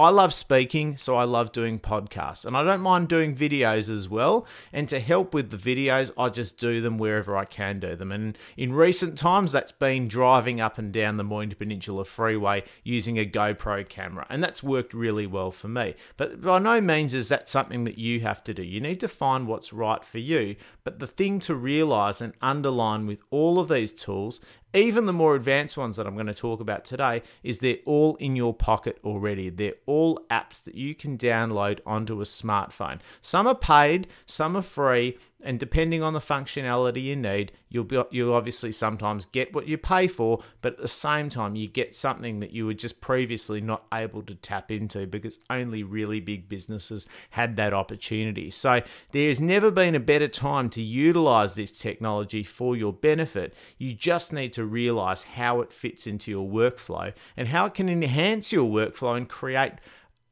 I 0.00 0.10
love 0.10 0.32
speaking, 0.32 0.96
so 0.96 1.16
I 1.16 1.24
love 1.24 1.52
doing 1.52 1.78
podcasts. 1.78 2.44
And 2.44 2.56
I 2.56 2.62
don't 2.62 2.80
mind 2.80 3.08
doing 3.08 3.34
videos 3.34 3.90
as 3.90 4.08
well. 4.08 4.46
And 4.72 4.88
to 4.88 5.00
help 5.00 5.34
with 5.34 5.50
the 5.50 5.56
videos, 5.56 6.10
I 6.18 6.28
just 6.28 6.58
do 6.58 6.80
them 6.80 6.98
wherever 6.98 7.36
I 7.36 7.44
can 7.44 7.80
do 7.80 7.96
them. 7.96 8.12
And 8.12 8.36
in 8.56 8.72
recent 8.72 9.18
times, 9.18 9.52
that's 9.52 9.72
been 9.72 10.08
driving 10.08 10.60
up 10.60 10.78
and 10.78 10.92
down 10.92 11.16
the 11.16 11.24
Mornington 11.24 11.58
Peninsula 11.58 12.04
Freeway 12.04 12.64
using 12.84 13.18
a 13.18 13.26
GoPro 13.26 13.88
camera. 13.88 14.26
And 14.28 14.42
that's 14.42 14.62
worked 14.62 14.94
really 14.94 15.26
well 15.26 15.50
for 15.50 15.68
me. 15.68 15.94
But 16.16 16.40
by 16.40 16.58
no 16.58 16.80
means 16.80 17.14
is 17.14 17.28
that 17.28 17.48
something 17.48 17.84
that 17.84 17.98
you 17.98 18.20
have 18.20 18.42
to 18.44 18.54
do. 18.54 18.62
You 18.62 18.80
need 18.80 19.00
to 19.00 19.08
find 19.08 19.46
what's 19.46 19.72
right 19.72 20.04
for 20.04 20.18
you. 20.18 20.56
But 20.84 20.98
the 20.98 21.06
thing 21.06 21.40
to 21.40 21.54
realize 21.54 22.20
and 22.20 22.34
underline 22.40 23.06
with 23.06 23.22
all 23.30 23.58
of 23.58 23.68
these 23.68 23.92
tools 23.92 24.40
even 24.72 25.06
the 25.06 25.12
more 25.12 25.34
advanced 25.34 25.76
ones 25.76 25.96
that 25.96 26.06
I'm 26.06 26.14
going 26.14 26.26
to 26.26 26.34
talk 26.34 26.60
about 26.60 26.84
today, 26.84 27.22
is 27.42 27.58
they're 27.58 27.78
all 27.84 28.16
in 28.16 28.36
your 28.36 28.54
pocket 28.54 28.98
already. 29.04 29.50
They're 29.50 29.74
all 29.86 30.24
apps 30.30 30.62
that 30.62 30.74
you 30.74 30.94
can 30.94 31.18
download 31.18 31.80
onto 31.84 32.20
a 32.20 32.24
smartphone. 32.24 33.00
Some 33.20 33.46
are 33.46 33.54
paid, 33.54 34.06
some 34.26 34.56
are 34.56 34.62
free, 34.62 35.18
and 35.42 35.58
depending 35.58 36.02
on 36.02 36.12
the 36.12 36.20
functionality 36.20 37.02
you 37.02 37.16
need, 37.16 37.52
you'll 37.68 37.84
be, 37.84 38.02
you'll 38.10 38.34
obviously 38.34 38.72
sometimes 38.72 39.26
get 39.26 39.54
what 39.54 39.66
you 39.66 39.78
pay 39.78 40.06
for, 40.06 40.42
but 40.60 40.74
at 40.74 40.82
the 40.82 40.88
same 40.88 41.28
time 41.28 41.56
you 41.56 41.68
get 41.68 41.94
something 41.94 42.40
that 42.40 42.52
you 42.52 42.66
were 42.66 42.74
just 42.74 43.00
previously 43.00 43.60
not 43.60 43.84
able 43.92 44.22
to 44.22 44.34
tap 44.34 44.70
into 44.70 45.06
because 45.06 45.38
only 45.48 45.82
really 45.82 46.20
big 46.20 46.48
businesses 46.48 47.06
had 47.30 47.56
that 47.56 47.72
opportunity. 47.72 48.50
So 48.50 48.82
there's 49.12 49.40
never 49.40 49.70
been 49.70 49.94
a 49.94 50.00
better 50.00 50.28
time 50.28 50.68
to 50.70 50.82
utilize 50.82 51.54
this 51.54 51.78
technology 51.78 52.42
for 52.42 52.76
your 52.76 52.92
benefit. 52.92 53.54
You 53.78 53.94
just 53.94 54.32
need 54.32 54.52
to 54.54 54.64
realize 54.64 55.22
how 55.22 55.60
it 55.60 55.72
fits 55.72 56.06
into 56.06 56.30
your 56.30 56.48
workflow 56.48 57.12
and 57.36 57.48
how 57.48 57.66
it 57.66 57.74
can 57.74 57.88
enhance 57.88 58.52
your 58.52 58.68
workflow 58.68 59.16
and 59.16 59.28
create 59.28 59.74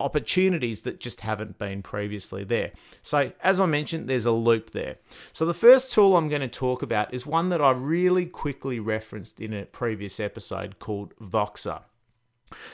opportunities 0.01 0.83
that 0.83 1.01
just 1.01 1.23
haven't 1.23 1.59
been 1.59 1.83
previously 1.83 2.45
there. 2.45 2.73
So, 3.03 3.33
as 3.43 3.61
I 3.61 3.67
mentioned, 3.67 4.09
there's 4.09 4.27
a 4.27 4.33
loop 4.33 4.71
there. 4.71 4.97
So, 5.33 5.45
the 5.45 5.55
first 5.55 5.93
tool 5.93 6.17
I'm 6.17 6.29
going 6.29 6.43
to 6.43 6.49
talk 6.49 6.83
about 6.83 7.13
is 7.13 7.27
one 7.27 7.49
that 7.49 7.61
I 7.61 7.71
really 7.71 8.27
quickly 8.27 8.79
referenced 8.79 9.41
in 9.41 9.53
a 9.53 9.65
previous 9.65 10.21
episode 10.21 10.79
called 10.79 11.15
Voxer. 11.17 11.83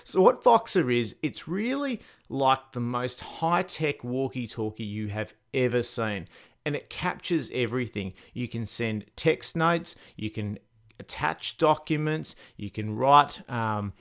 So, 0.04 0.20
what 0.20 0.42
Voxer 0.42 0.92
is, 0.92 1.16
it's 1.22 1.48
really 1.48 2.00
like 2.28 2.72
the 2.72 2.80
most 2.80 3.20
high 3.20 3.62
tech 3.62 4.04
walkie 4.04 4.46
talkie 4.46 4.84
you 4.84 5.08
have 5.08 5.34
ever 5.52 5.82
seen. 5.82 6.28
And 6.66 6.74
it 6.74 6.88
captures 6.88 7.50
everything. 7.52 8.14
You 8.32 8.48
can 8.48 8.64
send 8.64 9.04
text 9.16 9.54
notes, 9.54 9.96
you 10.16 10.30
can 10.30 10.58
attach 10.98 11.58
documents, 11.58 12.36
you 12.56 12.70
can 12.70 12.96
write 12.96 13.48
um, 13.50 13.92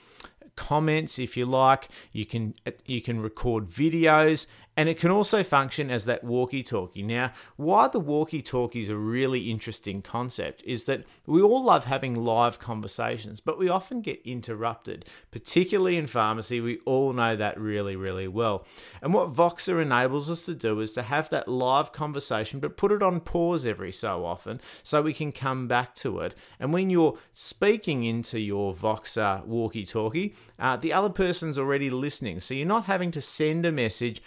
comments 0.56 1.20
if 1.20 1.36
you 1.38 1.46
like. 1.46 1.90
You 2.12 2.26
can 2.26 2.56
you 2.86 3.02
can 3.02 3.22
record 3.22 3.70
videos 3.70 4.48
And 4.76 4.90
it 4.90 5.00
can 5.00 5.12
also 5.12 5.44
function 5.44 5.92
as 5.92 6.06
that 6.06 6.24
walkie 6.24 6.64
talkie. 6.64 7.04
Now, 7.04 7.32
why 7.58 7.88
the 7.88 8.00
walkie 8.00 8.42
talkie 8.42 8.80
is 8.80 8.90
a 8.90 8.98
really 8.98 9.52
interesting 9.52 10.02
concept 10.02 10.64
is 10.66 10.86
that 10.86 11.04
we 11.28 11.42
all 11.42 11.64
love 11.64 11.86
having 11.86 12.16
live 12.16 12.58
conversations, 12.58 13.40
but 13.40 13.60
we 13.60 13.70
often 13.70 14.02
get 14.02 14.20
interrupted, 14.26 15.06
particularly 15.30 15.96
in 15.98 16.08
pharmacy. 16.08 16.60
We 16.60 16.80
all 16.86 17.14
know 17.14 17.36
that 17.36 17.60
really, 17.60 17.96
really 17.96 18.28
well. 18.28 18.66
And 19.02 19.14
what 19.14 19.32
Voxer 19.32 19.80
enables 19.80 20.30
us 20.30 20.46
to 20.46 20.56
do 20.56 20.80
is 20.80 20.94
to 20.94 21.04
have 21.04 21.30
that 21.30 21.48
live 21.48 21.92
conversation, 21.92 22.60
but 22.60 22.76
put 22.76 22.92
it 22.92 23.04
on 23.04 23.20
pause 23.20 23.68
every 23.68 23.92
so 23.92 24.26
often 24.26 24.60
so 24.82 25.04
we 25.04 25.14
can 25.14 25.32
come 25.32 25.68
back 25.68 25.94
to 25.96 26.20
it. 26.20 26.34
And 26.60 26.74
when 26.74 26.90
you're 26.90 27.20
speaking 27.34 28.06
into 28.06 28.40
your 28.40 28.74
Voxer 28.74 29.46
walkie 29.46 29.86
talkie, 29.86 30.34
uh, 30.58 30.78
the 30.78 30.94
other 30.94 31.10
person's 31.10 31.60
already 31.60 31.92
listening. 31.92 32.40
So 32.40 32.54
you're 32.56 32.66
not 32.66 32.86
having 32.86 33.12
to 33.12 33.22
send 33.22 33.66
a 33.66 33.72
message, 33.72 34.22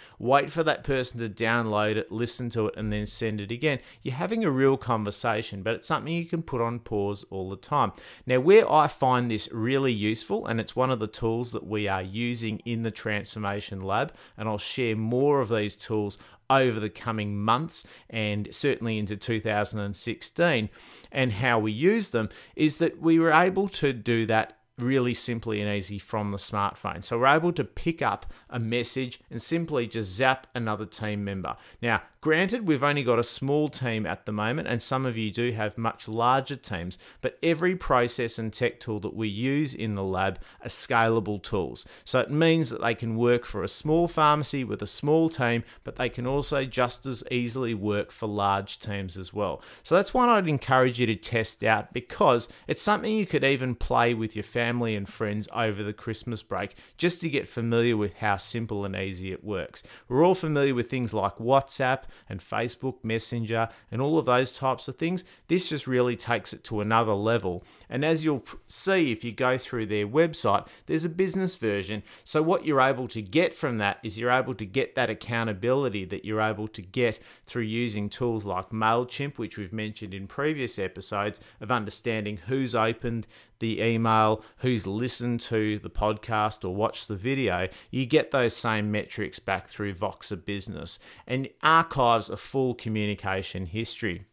for 0.45 0.63
that 0.63 0.83
person 0.83 1.19
to 1.19 1.29
download 1.29 1.95
it, 1.95 2.11
listen 2.11 2.49
to 2.51 2.67
it, 2.67 2.75
and 2.77 2.91
then 2.93 3.05
send 3.05 3.41
it 3.41 3.51
again. 3.51 3.79
You're 4.03 4.15
having 4.15 4.45
a 4.45 4.51
real 4.51 4.77
conversation, 4.77 5.63
but 5.63 5.73
it's 5.73 5.87
something 5.87 6.13
you 6.13 6.25
can 6.25 6.43
put 6.43 6.61
on 6.61 6.79
pause 6.79 7.25
all 7.29 7.49
the 7.49 7.57
time. 7.57 7.91
Now, 8.25 8.39
where 8.39 8.71
I 8.71 8.87
find 8.87 9.29
this 9.29 9.51
really 9.51 9.93
useful, 9.93 10.45
and 10.45 10.59
it's 10.59 10.75
one 10.75 10.91
of 10.91 10.99
the 10.99 11.07
tools 11.07 11.51
that 11.51 11.65
we 11.65 11.87
are 11.87 12.01
using 12.01 12.59
in 12.59 12.83
the 12.83 12.91
Transformation 12.91 13.81
Lab, 13.81 14.13
and 14.37 14.47
I'll 14.47 14.57
share 14.57 14.95
more 14.95 15.41
of 15.41 15.49
these 15.49 15.75
tools 15.75 16.17
over 16.49 16.79
the 16.79 16.89
coming 16.89 17.37
months 17.37 17.85
and 18.09 18.47
certainly 18.51 18.97
into 18.97 19.17
2016 19.17 20.69
and 21.11 21.33
how 21.33 21.59
we 21.59 21.71
use 21.71 22.11
them 22.11 22.29
is 22.55 22.77
that 22.77 23.01
we 23.01 23.19
were 23.19 23.31
able 23.31 23.67
to 23.67 23.91
do 23.91 24.25
that 24.25 24.56
really 24.77 25.13
simply 25.13 25.59
and 25.61 25.69
easy 25.69 25.97
from 25.97 26.31
the 26.31 26.37
smartphone. 26.37 27.03
So 27.03 27.19
we're 27.19 27.27
able 27.35 27.51
to 27.53 27.63
pick 27.63 28.01
up 28.01 28.25
a 28.49 28.59
message 28.59 29.19
and 29.29 29.41
simply 29.41 29.87
just 29.87 30.09
zap 30.11 30.47
another 30.53 30.85
team 30.85 31.23
member. 31.23 31.57
Now, 31.81 32.03
Granted, 32.27 32.67
we've 32.67 32.83
only 32.83 33.03
got 33.03 33.19
a 33.19 33.23
small 33.23 33.69
team 33.69 34.05
at 34.05 34.25
the 34.25 34.33
moment, 34.33 34.67
and 34.67 34.83
some 34.83 35.05
of 35.05 35.15
you 35.15 35.31
do 35.31 35.53
have 35.53 35.77
much 35.77 36.09
larger 36.09 36.57
teams, 36.57 36.97
but 37.21 37.39
every 37.41 37.73
process 37.73 38.37
and 38.37 38.51
tech 38.51 38.81
tool 38.81 38.99
that 38.99 39.15
we 39.15 39.29
use 39.29 39.73
in 39.73 39.93
the 39.93 40.03
lab 40.03 40.37
are 40.61 40.67
scalable 40.67 41.41
tools. 41.41 41.87
So 42.03 42.19
it 42.19 42.29
means 42.29 42.69
that 42.69 42.81
they 42.81 42.95
can 42.95 43.15
work 43.15 43.45
for 43.45 43.63
a 43.63 43.69
small 43.69 44.09
pharmacy 44.09 44.65
with 44.65 44.81
a 44.81 44.87
small 44.87 45.29
team, 45.29 45.63
but 45.85 45.95
they 45.95 46.09
can 46.09 46.27
also 46.27 46.65
just 46.65 47.05
as 47.05 47.23
easily 47.31 47.73
work 47.73 48.11
for 48.11 48.27
large 48.27 48.77
teams 48.77 49.15
as 49.15 49.33
well. 49.33 49.61
So 49.81 49.95
that's 49.95 50.13
one 50.13 50.27
I'd 50.27 50.49
encourage 50.49 50.99
you 50.99 51.05
to 51.05 51.15
test 51.15 51.63
out 51.63 51.93
because 51.93 52.49
it's 52.67 52.83
something 52.83 53.09
you 53.09 53.25
could 53.25 53.45
even 53.45 53.73
play 53.73 54.13
with 54.13 54.35
your 54.35 54.43
family 54.43 54.97
and 54.97 55.07
friends 55.07 55.47
over 55.53 55.81
the 55.81 55.93
Christmas 55.93 56.43
break 56.43 56.75
just 56.97 57.21
to 57.21 57.29
get 57.29 57.47
familiar 57.47 57.95
with 57.95 58.15
how 58.15 58.35
simple 58.35 58.83
and 58.83 58.97
easy 58.97 59.31
it 59.31 59.45
works. 59.45 59.81
We're 60.09 60.25
all 60.25 60.35
familiar 60.35 60.75
with 60.75 60.89
things 60.89 61.13
like 61.13 61.37
WhatsApp 61.37 62.01
and 62.29 62.39
Facebook 62.39 63.03
Messenger 63.03 63.69
and 63.91 64.01
all 64.01 64.17
of 64.17 64.25
those 64.25 64.57
types 64.57 64.87
of 64.87 64.97
things. 64.97 65.23
This 65.47 65.69
just 65.69 65.87
really 65.87 66.15
takes 66.15 66.53
it 66.53 66.63
to 66.65 66.81
another 66.81 67.13
level. 67.13 67.63
And 67.89 68.03
as 68.03 68.23
you'll 68.23 68.43
see 68.67 69.11
if 69.11 69.23
you 69.23 69.31
go 69.31 69.57
through 69.57 69.87
their 69.87 70.07
website, 70.07 70.67
there's 70.85 71.05
a 71.05 71.09
business 71.09 71.55
version. 71.55 72.03
So, 72.23 72.41
what 72.41 72.65
you're 72.65 72.81
able 72.81 73.07
to 73.09 73.21
get 73.21 73.53
from 73.53 73.77
that 73.77 73.99
is 74.03 74.17
you're 74.17 74.31
able 74.31 74.55
to 74.55 74.65
get 74.65 74.95
that 74.95 75.09
accountability 75.09 76.05
that 76.05 76.25
you're 76.25 76.41
able 76.41 76.67
to 76.69 76.81
get 76.81 77.19
through 77.45 77.63
using 77.63 78.09
tools 78.09 78.45
like 78.45 78.69
MailChimp, 78.69 79.37
which 79.37 79.57
we've 79.57 79.73
mentioned 79.73 80.13
in 80.13 80.27
previous 80.27 80.77
episodes, 80.79 81.39
of 81.61 81.71
understanding 81.71 82.37
who's 82.47 82.75
opened 82.75 83.27
the 83.59 83.81
email, 83.81 84.43
who's 84.57 84.87
listened 84.87 85.39
to 85.41 85.79
the 85.79 85.89
podcast 85.89 86.63
or 86.63 86.75
watched 86.75 87.07
the 87.07 87.15
video, 87.15 87.67
you 87.91 88.05
get 88.05 88.31
those 88.31 88.55
same 88.55 88.91
metrics 88.91 89.39
back 89.39 89.67
through 89.67 89.95
Voxer 89.95 90.43
Business 90.43 90.99
and 91.25 91.49
archives 91.61 92.29
a 92.29 92.37
full 92.37 92.73
communication 92.73 93.65
history. 93.65 94.25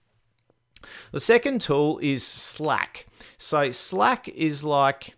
The 1.13 1.21
second 1.21 1.61
tool 1.61 1.99
is 2.03 2.27
Slack. 2.27 3.07
So, 3.39 3.71
Slack 3.71 4.29
is 4.29 4.65
like 4.65 5.15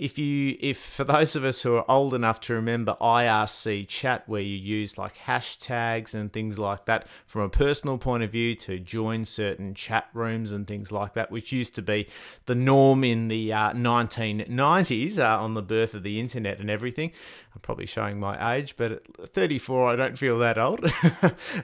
if 0.00 0.18
you 0.18 0.56
if 0.60 0.78
for 0.78 1.04
those 1.04 1.36
of 1.36 1.44
us 1.44 1.60
who 1.60 1.76
are 1.76 1.88
old 1.88 2.14
enough 2.14 2.40
to 2.40 2.54
remember 2.54 2.96
IRC 3.02 3.86
chat 3.86 4.26
where 4.26 4.40
you 4.40 4.56
use 4.56 4.96
like 4.96 5.14
hashtags 5.18 6.14
and 6.14 6.32
things 6.32 6.58
like 6.58 6.86
that 6.86 7.06
from 7.26 7.42
a 7.42 7.50
personal 7.50 7.98
point 7.98 8.22
of 8.22 8.32
view 8.32 8.54
to 8.54 8.78
join 8.78 9.26
certain 9.26 9.74
chat 9.74 10.08
rooms 10.14 10.52
and 10.52 10.66
things 10.66 10.90
like 10.90 11.12
that 11.12 11.30
which 11.30 11.52
used 11.52 11.74
to 11.74 11.82
be 11.82 12.08
the 12.46 12.54
norm 12.54 13.04
in 13.04 13.28
the 13.28 13.52
uh, 13.52 13.72
1990s 13.72 15.18
uh, 15.18 15.38
on 15.38 15.52
the 15.52 15.60
birth 15.60 15.92
of 15.92 16.02
the 16.02 16.18
internet 16.18 16.58
and 16.58 16.70
everything. 16.70 17.12
I'm 17.54 17.60
probably 17.60 17.86
showing 17.86 18.18
my 18.18 18.56
age 18.56 18.78
but 18.78 18.92
at 18.92 19.34
34 19.34 19.90
I 19.90 19.96
don't 19.96 20.18
feel 20.18 20.38
that 20.38 20.56
old. 20.56 20.90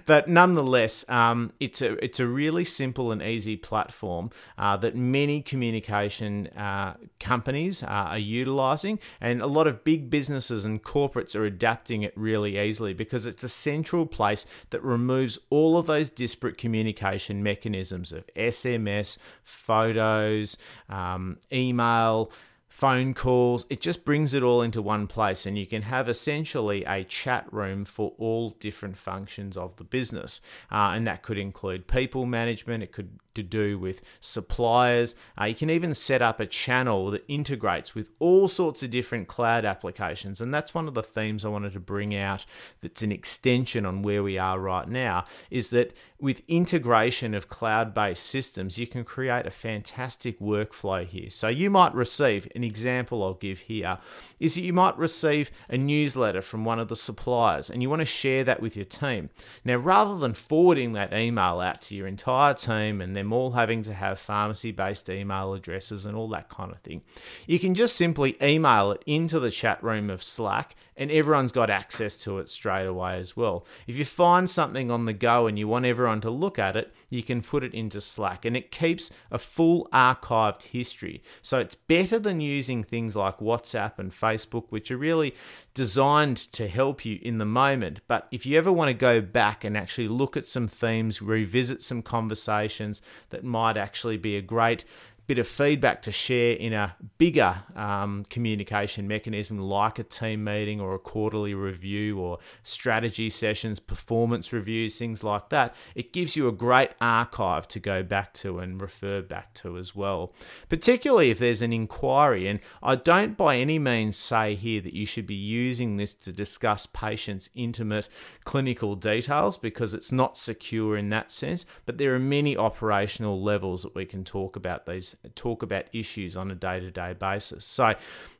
But 0.05 0.29
nonetheless 0.29 1.09
um, 1.09 1.53
it's 1.59 1.81
a 1.81 1.93
it's 2.05 2.21
a 2.21 2.27
really 2.27 2.65
simple 2.65 3.13
and 3.13 3.23
easy 3.23 3.57
platform 3.57 4.31
uh, 4.59 4.77
that 4.77 4.95
many 4.95 5.41
communication 5.41 6.49
uh, 6.49 6.95
companies 7.19 7.83
uh, 7.83 7.87
are 7.87 8.26
utilizing. 8.27 8.99
And 9.21 9.41
a 9.41 9.47
lot 9.47 9.67
of 9.67 9.85
big 9.85 10.11
businesses 10.11 10.65
and 10.65 10.83
corporates 10.83 11.35
are 11.35 11.45
adapting 11.45 12.03
it 12.03 12.13
really 12.17 12.59
easily 12.59 12.93
because 12.93 13.27
it's 13.27 13.45
a 13.45 13.49
central 13.49 14.07
place 14.07 14.47
that 14.71 14.83
removes 14.83 15.39
all 15.51 15.79
of 15.79 15.87
those 15.87 16.11
disparate 16.11 16.59
communication 16.59 17.43
mechanisms 17.43 18.13
of 18.13 18.27
SMS, 18.37 19.19
photos, 19.45 20.57
um, 20.89 21.39
email 21.53 22.31
phone 22.77 23.15
calls. 23.15 23.65
It 23.71 23.81
just 23.81 24.05
brings 24.05 24.35
it 24.35 24.43
all 24.43 24.61
into 24.61 24.83
one 24.83 25.07
place, 25.07 25.47
and 25.47 25.57
you 25.57 25.67
can 25.67 25.81
have 25.81 26.11
essentially 26.11 26.85
a 26.85 27.05
chat 27.05 27.51
room 27.51 27.87
for 27.87 28.13
all 28.19 28.51
different 28.51 28.99
functions 28.99 29.57
of 29.57 29.77
the 29.77 29.85
business. 29.85 30.43
Uh, 30.71 30.93
and 30.95 31.07
that 31.07 31.23
could 31.23 31.39
include 31.39 31.87
people 31.87 32.27
management, 32.27 32.83
it 32.83 32.93
could 32.93 33.19
to 33.37 33.43
do 33.43 33.79
with 33.79 34.03
suppliers. 34.21 35.15
Uh, 35.41 35.45
you 35.45 35.55
can 35.55 35.71
even 35.71 35.95
set 35.95 36.21
up 36.21 36.41
a 36.41 36.47
channel 36.47 37.11
that 37.11 37.25
integrates 37.29 37.95
with 37.95 38.11
all 38.19 38.49
sorts 38.49 38.83
of 38.83 38.91
different 38.91 39.29
cloud 39.29 39.65
applications. 39.65 40.41
And 40.41 40.53
that's 40.53 40.75
one 40.75 40.89
of 40.89 40.95
the 40.95 41.03
themes 41.03 41.45
I 41.45 41.49
wanted 41.49 41.73
to 41.75 41.81
bring 41.81 42.15
out 42.15 42.45
that's 42.83 43.03
an 43.03 43.13
extension 43.13 43.87
on 43.87 44.03
where 44.03 44.23
we 44.23 44.39
are 44.39 44.59
right 44.59 44.89
now 44.89 45.25
is 45.51 45.71
that 45.71 45.95
with 46.19 46.43
integration 46.49 47.35
of 47.35 47.49
cloud 47.49 47.93
based 47.93 48.25
systems, 48.25 48.79
you 48.79 48.87
can 48.87 49.05
create 49.05 49.47
a 49.47 49.51
fantastic 49.51 50.41
workflow 50.41 51.07
here. 51.07 51.31
So 51.31 51.49
you 51.49 51.69
might 51.71 51.95
receive 51.95 52.49
an 52.55 52.65
example 52.65 53.23
I'll 53.23 53.35
give 53.35 53.61
here 53.61 53.99
is 54.41 54.55
that 54.55 54.63
you 54.63 54.73
might 54.73 54.97
receive 54.97 55.51
a 55.69 55.77
newsletter 55.77 56.43
from 56.43 56.65
one 56.65 56.79
of 56.79 56.89
the 56.89 56.97
suppliers 56.97 57.69
and 57.69 57.83
you 57.83 57.91
want 57.91 58.01
to 58.01 58.07
share 58.07 58.45
that 58.45 58.61
with 58.61 58.77
your 58.77 58.85
team. 58.85 59.31
Now, 59.65 59.77
rather 59.77 60.19
than 60.19 60.33
forwarding 60.33 60.93
that 60.95 61.13
email 61.13 61.61
out 61.61 61.83
to 61.83 61.95
your 61.95 62.07
entire 62.07 62.55
team 62.55 63.01
and 63.01 63.15
then 63.15 63.26
them 63.27 63.33
all 63.33 63.51
having 63.53 63.83
to 63.83 63.93
have 63.93 64.19
pharmacy 64.19 64.71
based 64.71 65.11
email 65.11 65.53
addresses 65.53 66.07
and 66.07 66.17
all 66.17 66.29
that 66.29 66.49
kind 66.49 66.73
of 66.73 66.79
thing. 66.79 67.03
You 67.47 67.59
can 67.59 67.75
just 67.75 67.97
simply 67.97 68.37
email 68.41 68.93
it 68.93 69.03
into 69.05 69.41
the 69.41 69.51
chat 69.51 69.83
room 69.83 70.11
of 70.11 70.23
Slack 70.23 70.77
and 70.97 71.11
everyone's 71.11 71.53
got 71.53 71.71
access 71.71 72.17
to 72.19 72.39
it 72.39 72.49
straight 72.49 72.87
away 72.87 73.19
as 73.19 73.37
well. 73.37 73.67
If 73.87 73.97
you 73.97 74.05
find 74.05 74.49
something 74.49 74.91
on 74.91 75.05
the 75.05 75.13
go 75.13 75.47
and 75.47 75.59
you 75.59 75.69
want 75.69 75.85
everyone 75.85 76.21
to 76.23 76.31
look 76.31 76.59
at 76.59 76.77
it, 76.77 76.93
you 77.11 77.23
can 77.23 77.43
put 77.43 77.63
it 77.63 77.75
into 77.75 78.01
Slack 78.01 78.45
and 78.45 78.57
it 78.57 78.71
keeps 78.71 79.11
a 79.31 79.39
full 79.39 79.89
archived 79.93 80.63
history. 80.63 81.23
So 81.43 81.59
it's 81.59 81.75
better 81.75 82.19
than 82.19 82.41
using 82.41 82.83
things 82.83 83.15
like 83.17 83.39
WhatsApp 83.39 83.99
and 83.99 84.13
Facebook, 84.13 84.67
which 84.71 84.91
are 84.91 84.97
really 84.97 85.35
designed 85.75 86.39
to 86.53 86.69
help 86.69 87.05
you 87.05 87.19
in 87.23 87.39
the 87.39 87.45
moment. 87.45 88.01
But 88.09 88.29
if 88.31 88.47
you 88.47 88.57
ever 88.57 88.73
want 88.73 88.89
to 88.89 88.95
go 88.95 89.21
back 89.21 89.65
and 89.65 89.77
actually 89.77 90.09
look 90.09 90.37
at 90.37 90.47
some 90.47 90.67
themes, 90.67 91.21
revisit 91.21 91.83
some 91.83 92.03
conversations 92.03 93.03
that 93.29 93.45
might 93.45 93.77
actually 93.77 94.17
be 94.17 94.37
a 94.37 94.43
great 94.43 94.85
bit 95.27 95.39
of 95.39 95.49
feedback 95.49 96.03
to 96.03 96.13
share 96.13 96.53
in 96.53 96.73
a 96.73 96.95
bigger 97.19 97.63
um, 97.75 98.25
communication 98.31 99.09
mechanism 99.09 99.59
like 99.59 99.99
a 99.99 100.05
team 100.05 100.45
meeting 100.45 100.81
or 100.81 100.95
a 100.95 100.99
quarterly 100.99 101.55
review 101.55 102.19
or 102.19 102.39
strategy 102.63 103.29
sessions, 103.29 103.81
performance 103.81 104.53
reviews, 104.53 104.99
things 104.99 105.25
like 105.25 105.49
that, 105.49 105.75
it 105.95 106.13
gives 106.13 106.37
you 106.37 106.47
a 106.47 106.53
great 106.53 106.91
archive 107.01 107.67
to 107.67 107.81
go 107.81 108.03
back 108.03 108.33
to 108.35 108.59
and 108.59 108.81
refer 108.81 109.21
back 109.21 109.53
to 109.55 109.77
as 109.77 109.95
well. 109.95 110.33
Particularly 110.69 111.31
if 111.31 111.39
there's 111.39 111.63
an 111.63 111.73
inquiry, 111.73 112.47
and 112.47 112.61
I 112.83 112.95
don't 112.95 113.37
by 113.37 113.57
any 113.57 113.79
means 113.79 114.17
say 114.17 114.55
here 114.55 114.81
that 114.81 114.95
you 114.95 115.07
should 115.07 115.27
be 115.27 115.35
using 115.35 115.97
this 115.97 116.15
to 116.15 116.33
discuss 116.33 116.87
patients' 116.87 117.51
intimate 117.55 118.09
clinical 118.47 118.95
details 118.95 119.59
because 119.59 119.93
it's 119.93 120.13
not 120.13 120.39
secure 120.39 120.97
in 120.97 121.11
that 121.11 121.31
sense, 121.31 121.67
but 121.85 121.99
there 121.99 122.15
are 122.15 122.19
many 122.19 122.57
operational 122.57 123.43
levels 123.43 123.83
that 123.83 123.95
we 123.95 124.07
can 124.07 124.25
talk 124.25 124.57
about 124.57 124.87
these 124.87 125.17
talk 125.35 125.63
about 125.63 125.85
issues 125.93 126.37
on 126.37 126.51
a 126.51 126.55
day 126.55 126.81
to 126.81 126.91
day 126.91 127.13
basis. 127.13 127.65
So, 127.67 127.95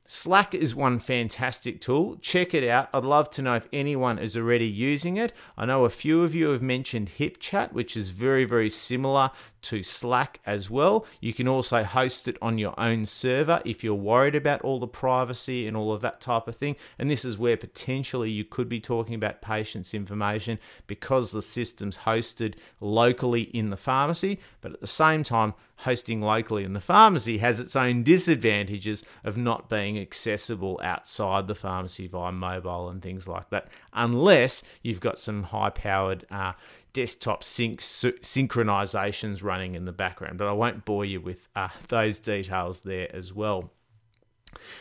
Slack 0.07 0.55
is 0.55 0.75
one 0.75 1.01
fantastic 1.01 1.81
tool. 1.81 2.17
Check 2.21 2.55
it 2.55 2.69
out. 2.69 2.89
I'd 2.95 3.05
love 3.05 3.29
to 3.31 3.43
know 3.43 3.57
if 3.57 3.69
anyone 3.73 4.19
is 4.19 4.37
already 4.37 4.69
using 4.69 5.17
it. 5.17 5.33
I 5.57 5.67
know 5.67 5.85
a 5.85 5.91
few 5.91 6.23
of 6.23 6.35
you 6.35 6.51
have 6.51 6.63
mentioned 6.63 7.11
HipChat, 7.19 7.73
which 7.73 7.97
is 7.97 8.11
very, 8.11 8.45
very 8.45 8.71
similar 8.71 9.31
to 9.63 9.83
Slack 9.83 10.39
as 10.47 10.71
well. 10.71 11.07
You 11.21 11.35
can 11.35 11.49
also 11.49 11.83
host 11.83 12.29
it 12.29 12.37
on 12.41 12.57
your 12.57 12.79
own 12.79 13.05
server 13.05 13.61
if 13.65 13.83
you're 13.83 13.95
worried 13.95 14.37
about 14.37 14.63
all 14.63 14.79
the 14.79 14.87
privacy 14.87 15.67
and 15.67 15.77
all 15.77 15.93
of 15.93 16.03
that 16.03 16.21
type 16.21 16.47
of 16.47 16.55
thing. 16.55 16.77
And 17.01 17.11
this 17.11 17.25
is 17.25 17.37
where 17.37 17.57
potentially 17.57 18.31
you 18.31 18.45
could 18.45 18.69
be 18.69 18.81
talking 18.81 19.17
about 19.17 19.43
patients' 19.43 19.93
information 19.93 20.61
because 20.87 21.33
the 21.33 21.43
system's 21.43 21.99
hosted 21.99 22.55
locally 22.81 23.43
in 23.43 23.71
the 23.71 23.77
pharmacy, 23.77 24.39
but 24.61 24.73
at 24.73 24.81
the 24.81 24.87
same 24.87 25.25
time, 25.25 25.55
hosting 25.79 26.21
locally 26.21 26.65
in 26.65 26.73
the 26.73 26.81
pharmacy 26.81 27.39
has 27.39 27.59
its 27.59 27.77
own 27.77 28.03
disadvantages 28.03 29.05
of 29.25 29.37
not 29.37 29.69
being 29.69 29.99
accessible 29.99 30.81
outside 30.83 31.47
the 31.47 31.55
pharmacy 31.55 32.07
via 32.07 32.33
mobile 32.33 32.89
and 32.89 33.03
things 33.03 33.29
like 33.29 33.51
that, 33.51 33.69
unless 33.93 34.63
you've 34.83 35.01
got 35.01 35.19
some 35.19 35.45
high 35.45 35.71
powered 35.71 36.27
uh, 36.31 36.53
desktop 36.93 37.45
sync 37.45 37.81
synchronizations 37.81 39.43
running 39.43 39.75
in 39.75 39.85
the 39.85 39.93
background. 39.93 40.39
But 40.39 40.49
I 40.49 40.53
won't 40.53 40.87
bore 40.87 41.05
you 41.05 41.21
with 41.21 41.49
uh, 41.55 41.69
those 41.89 42.19
details 42.19 42.81
there 42.81 43.15
as 43.15 43.35
well. 43.35 43.71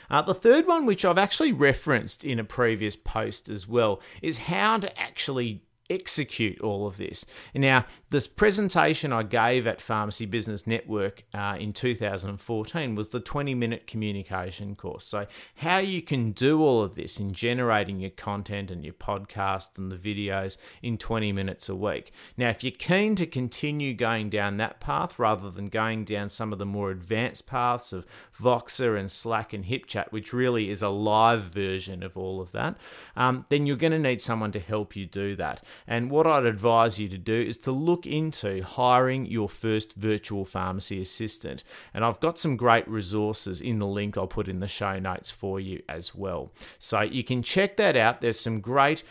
Uh, 0.10 0.22
the 0.22 0.34
third 0.34 0.66
one, 0.66 0.86
which 0.86 1.04
I've 1.04 1.18
actually 1.18 1.52
referenced 1.52 2.24
in 2.24 2.40
a 2.40 2.46
previous 2.46 2.96
post 2.96 3.50
as 3.50 3.68
well, 3.68 4.02
is 4.22 4.38
how 4.38 4.78
to 4.78 4.98
actually 5.00 5.65
execute 5.90 6.62
all 6.62 6.88
of 6.88 6.98
this. 6.98 7.26
Now, 7.54 7.86
this 8.10 8.28
presentation 8.28 9.14
I 9.14 9.24
gave 9.24 9.68
at 9.68 9.82
Pharmacy 9.82 10.26
Business 10.26 10.66
Network 10.66 11.24
uh, 11.34 11.58
in 11.60 11.74
2014 11.74 12.96
was 12.96 13.10
the 13.10 13.20
20 13.20 13.54
minute 13.54 13.88
communication 13.88 14.76
course. 14.76 15.06
So, 15.06 15.28
how 15.58 15.78
you 15.78 16.02
can 16.02 16.32
do 16.32 16.62
all 16.62 16.82
of 16.82 16.96
this 16.96 17.20
in 17.20 17.34
generating 17.34 18.00
your 18.00 18.10
content 18.12 18.72
and 18.72 18.84
your 18.84 18.94
podcast 18.94 19.78
and 19.78 19.92
the 19.92 19.96
videos 19.96 20.58
in 20.82 20.98
20 20.98 21.32
minutes 21.32 21.70
a 21.70 21.76
week. 21.76 22.12
Now, 22.38 22.50
if 22.50 22.64
you're 22.64 22.72
keen 22.72 23.16
to 23.18 23.26
continue 23.26 23.94
going 23.94 24.30
down 24.30 24.58
that 24.58 24.80
path 24.80 25.20
rather 25.20 25.50
than 25.50 25.68
going 25.68 26.06
down 26.06 26.30
some 26.30 26.52
of 26.52 26.60
the 26.60 26.66
more 26.66 26.92
advanced 26.92 27.46
paths 27.46 27.94
of 27.94 28.06
Voxer 28.38 28.98
and 28.98 29.12
Slack 29.12 29.54
and 29.54 29.66
HipChat, 29.66 30.12
which 30.12 30.34
really 30.34 30.70
is 30.70 30.82
a 30.82 30.90
live 30.90 31.42
version 31.42 32.04
of 32.04 32.18
all 32.18 32.42
of 32.42 32.52
that, 32.52 32.76
um, 33.16 33.46
then 33.50 33.66
you're 33.66 33.76
going 33.76 33.92
to 33.92 34.00
need 34.00 34.22
someone 34.22 34.52
to 34.52 34.60
help 34.60 34.96
you 34.96 35.06
do 35.06 35.36
that. 35.36 35.64
And 35.88 36.10
what 36.10 36.28
I'd 36.28 36.46
advise 36.46 37.00
you 37.00 37.10
to 37.10 37.18
do 37.18 37.40
is 37.40 37.58
to 37.60 37.72
look 37.72 38.06
into 38.06 38.62
hiring 38.64 39.26
your 39.26 39.50
first 39.50 39.94
virtual 39.94 40.46
pharmacy 40.46 41.02
assistant. 41.02 41.64
And 41.94 42.04
I've 42.04 42.20
got 42.20 42.38
some 42.38 42.58
great 42.58 42.88
resources 42.88 43.62
in 43.62 43.80
the 43.80 43.88
link 43.88 44.18
I'll 44.18 44.28
put 44.28 44.48
in 44.48 44.60
the 44.60 44.68
show 44.68 45.00
notes 45.00 45.32
for 45.32 45.60
you 45.60 45.82
as 45.88 46.14
well. 46.14 46.52
So 46.80 47.02
you 47.02 47.24
can 47.24 47.44
check 47.44 47.78
that 47.78 47.96
out. 47.96 48.22
There's 48.22 48.40
some 48.40 48.62
great 48.62 49.04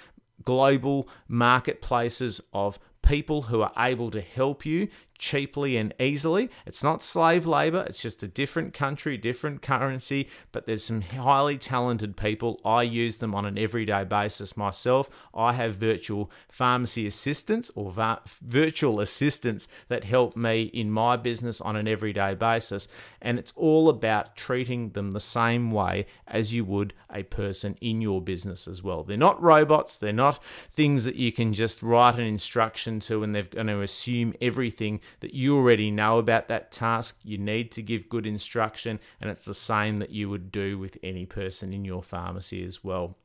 global 0.45 1.09
marketplaces 1.29 2.41
of 2.53 2.79
people 3.03 3.43
who 3.43 3.61
are 3.61 3.73
able 3.79 4.11
to 4.11 4.21
help 4.21 4.65
you 4.65 4.89
cheaply 5.25 5.79
and 5.79 5.95
easily. 5.99 6.51
It's 6.67 6.85
not 6.85 7.03
slave 7.03 7.47
labor, 7.47 7.83
it's 7.89 8.03
just 8.03 8.23
a 8.23 8.29
different 8.29 8.75
country, 8.75 9.17
different 9.17 9.63
currency, 9.63 10.29
but 10.53 10.67
there's 10.67 10.85
some 10.85 11.01
highly 11.01 11.57
talented 11.57 12.15
people. 12.15 12.61
I 12.63 12.83
use 12.83 13.17
them 13.17 13.35
on 13.35 13.47
an 13.47 13.57
everyday 13.57 14.05
basis 14.05 14.55
myself. 14.55 15.09
I 15.33 15.55
have 15.55 15.77
virtual 15.77 16.31
pharmacy 16.51 17.07
assistants 17.07 17.71
or 17.75 17.91
va- 17.91 18.21
virtual 18.43 19.01
assistants 19.01 19.67
that 19.89 20.05
help 20.05 20.37
me 20.37 20.65
in 20.65 20.91
my 20.91 21.17
business 21.17 21.59
on 21.59 21.75
an 21.75 21.89
everyday 21.89 22.35
basis, 22.35 22.87
and 23.23 23.39
it's 23.39 23.55
all 23.57 23.89
about 23.89 24.37
treating 24.37 24.91
them 24.91 25.13
the 25.13 25.21
same 25.21 25.71
way 25.71 26.05
as 26.29 26.53
you 26.53 26.67
would 26.67 26.93
a 27.11 27.23
person 27.23 27.79
in 27.81 28.03
your 28.03 28.21
business 28.21 28.69
as 28.69 28.83
well. 28.83 29.05
They're 29.05 29.17
not 29.17 29.41
robots, 29.43 29.97
they're 29.97 30.13
not 30.13 30.39
things 30.73 31.05
that 31.05 31.17
you 31.17 31.33
can 31.33 31.55
just 31.55 31.83
write 31.83 32.17
an 32.17 32.27
instruction 32.27 33.01
to 33.01 33.23
and 33.23 33.35
they're 33.35 33.45
going 33.45 33.69
to 33.69 33.81
assume 33.81 34.35
everything 34.41 35.01
that 35.21 35.35
you 35.35 35.57
already 35.57 35.91
know 35.91 36.19
about 36.19 36.49
that 36.49 36.71
task. 36.71 37.19
You 37.23 37.39
need 37.39 37.73
to 37.73 37.83
give 37.83 38.09
good 38.09 38.27
instruction, 38.27 39.01
and 39.21 39.31
it's 39.31 39.45
the 39.45 39.55
same 39.55 39.99
that 39.99 40.11
you 40.11 40.29
would 40.31 40.51
do 40.53 40.79
with 40.79 40.99
any 41.03 41.27
person 41.27 41.73
in 41.73 41.85
your 41.85 42.03
pharmacy 42.03 42.65
as 42.65 42.83
well. 42.83 43.17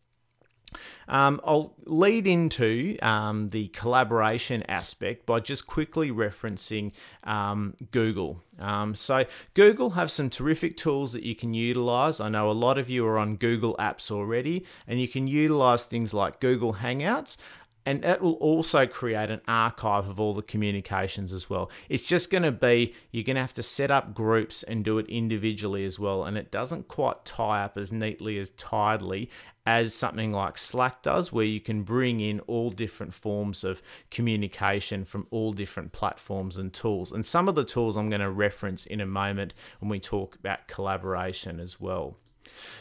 Um, 1.07 1.41
I'll 1.43 1.73
lead 1.85 2.27
into 2.27 2.97
um, 3.01 3.49
the 3.49 3.69
collaboration 3.69 4.63
aspect 4.69 5.25
by 5.25 5.39
just 5.39 5.65
quickly 5.65 6.11
referencing 6.11 6.91
um, 7.23 7.73
Google. 7.91 8.43
Um, 8.59 8.93
so, 8.93 9.25
Google 9.53 9.91
have 9.91 10.11
some 10.11 10.29
terrific 10.29 10.77
tools 10.77 11.13
that 11.13 11.23
you 11.23 11.35
can 11.35 11.53
utilize. 11.53 12.19
I 12.19 12.29
know 12.29 12.51
a 12.51 12.53
lot 12.53 12.77
of 12.77 12.89
you 12.89 13.05
are 13.07 13.17
on 13.17 13.37
Google 13.37 13.75
Apps 13.79 14.11
already, 14.11 14.65
and 14.87 14.99
you 15.01 15.07
can 15.07 15.27
utilize 15.27 15.85
things 15.85 16.13
like 16.13 16.39
Google 16.39 16.75
Hangouts 16.75 17.37
and 17.89 18.03
that 18.03 18.21
will 18.21 18.33
also 18.33 18.85
create 18.85 19.31
an 19.31 19.41
archive 19.47 20.07
of 20.07 20.19
all 20.19 20.35
the 20.35 20.43
communications 20.43 21.33
as 21.33 21.49
well. 21.49 21.71
It's 21.89 22.05
just 22.05 22.29
going 22.29 22.43
to 22.43 22.51
be, 22.51 22.93
you're 23.09 23.23
going 23.23 23.33
to 23.33 23.41
have 23.41 23.55
to 23.55 23.63
set 23.63 23.89
up 23.89 24.13
groups 24.13 24.61
and 24.61 24.85
do 24.85 24.99
it 24.99 25.07
individually 25.07 25.83
as 25.85 25.97
well. 25.97 26.23
And 26.23 26.37
it 26.37 26.51
doesn't 26.51 26.87
quite 26.87 27.25
tie 27.25 27.63
up 27.63 27.79
as 27.79 27.91
neatly 27.91 28.37
as 28.37 28.51
tidily 28.51 29.31
as 29.65 29.95
something 29.95 30.31
like 30.31 30.59
Slack 30.59 31.01
does, 31.01 31.33
where 31.33 31.45
you 31.45 31.59
can 31.59 31.81
bring 31.81 32.19
in 32.19 32.41
all 32.41 32.69
different 32.69 33.15
forms 33.15 33.63
of 33.63 33.81
communication 34.11 35.03
from 35.03 35.25
all 35.31 35.51
different 35.51 35.91
platforms 35.91 36.57
and 36.57 36.71
tools. 36.71 37.11
And 37.11 37.25
some 37.25 37.49
of 37.49 37.55
the 37.55 37.65
tools 37.65 37.97
I'm 37.97 38.09
going 38.11 38.21
to 38.21 38.29
reference 38.29 38.85
in 38.85 39.01
a 39.01 39.07
moment 39.07 39.55
when 39.79 39.89
we 39.89 39.99
talk 39.99 40.35
about 40.35 40.67
collaboration 40.67 41.59
as 41.59 41.79
well. 41.79 42.17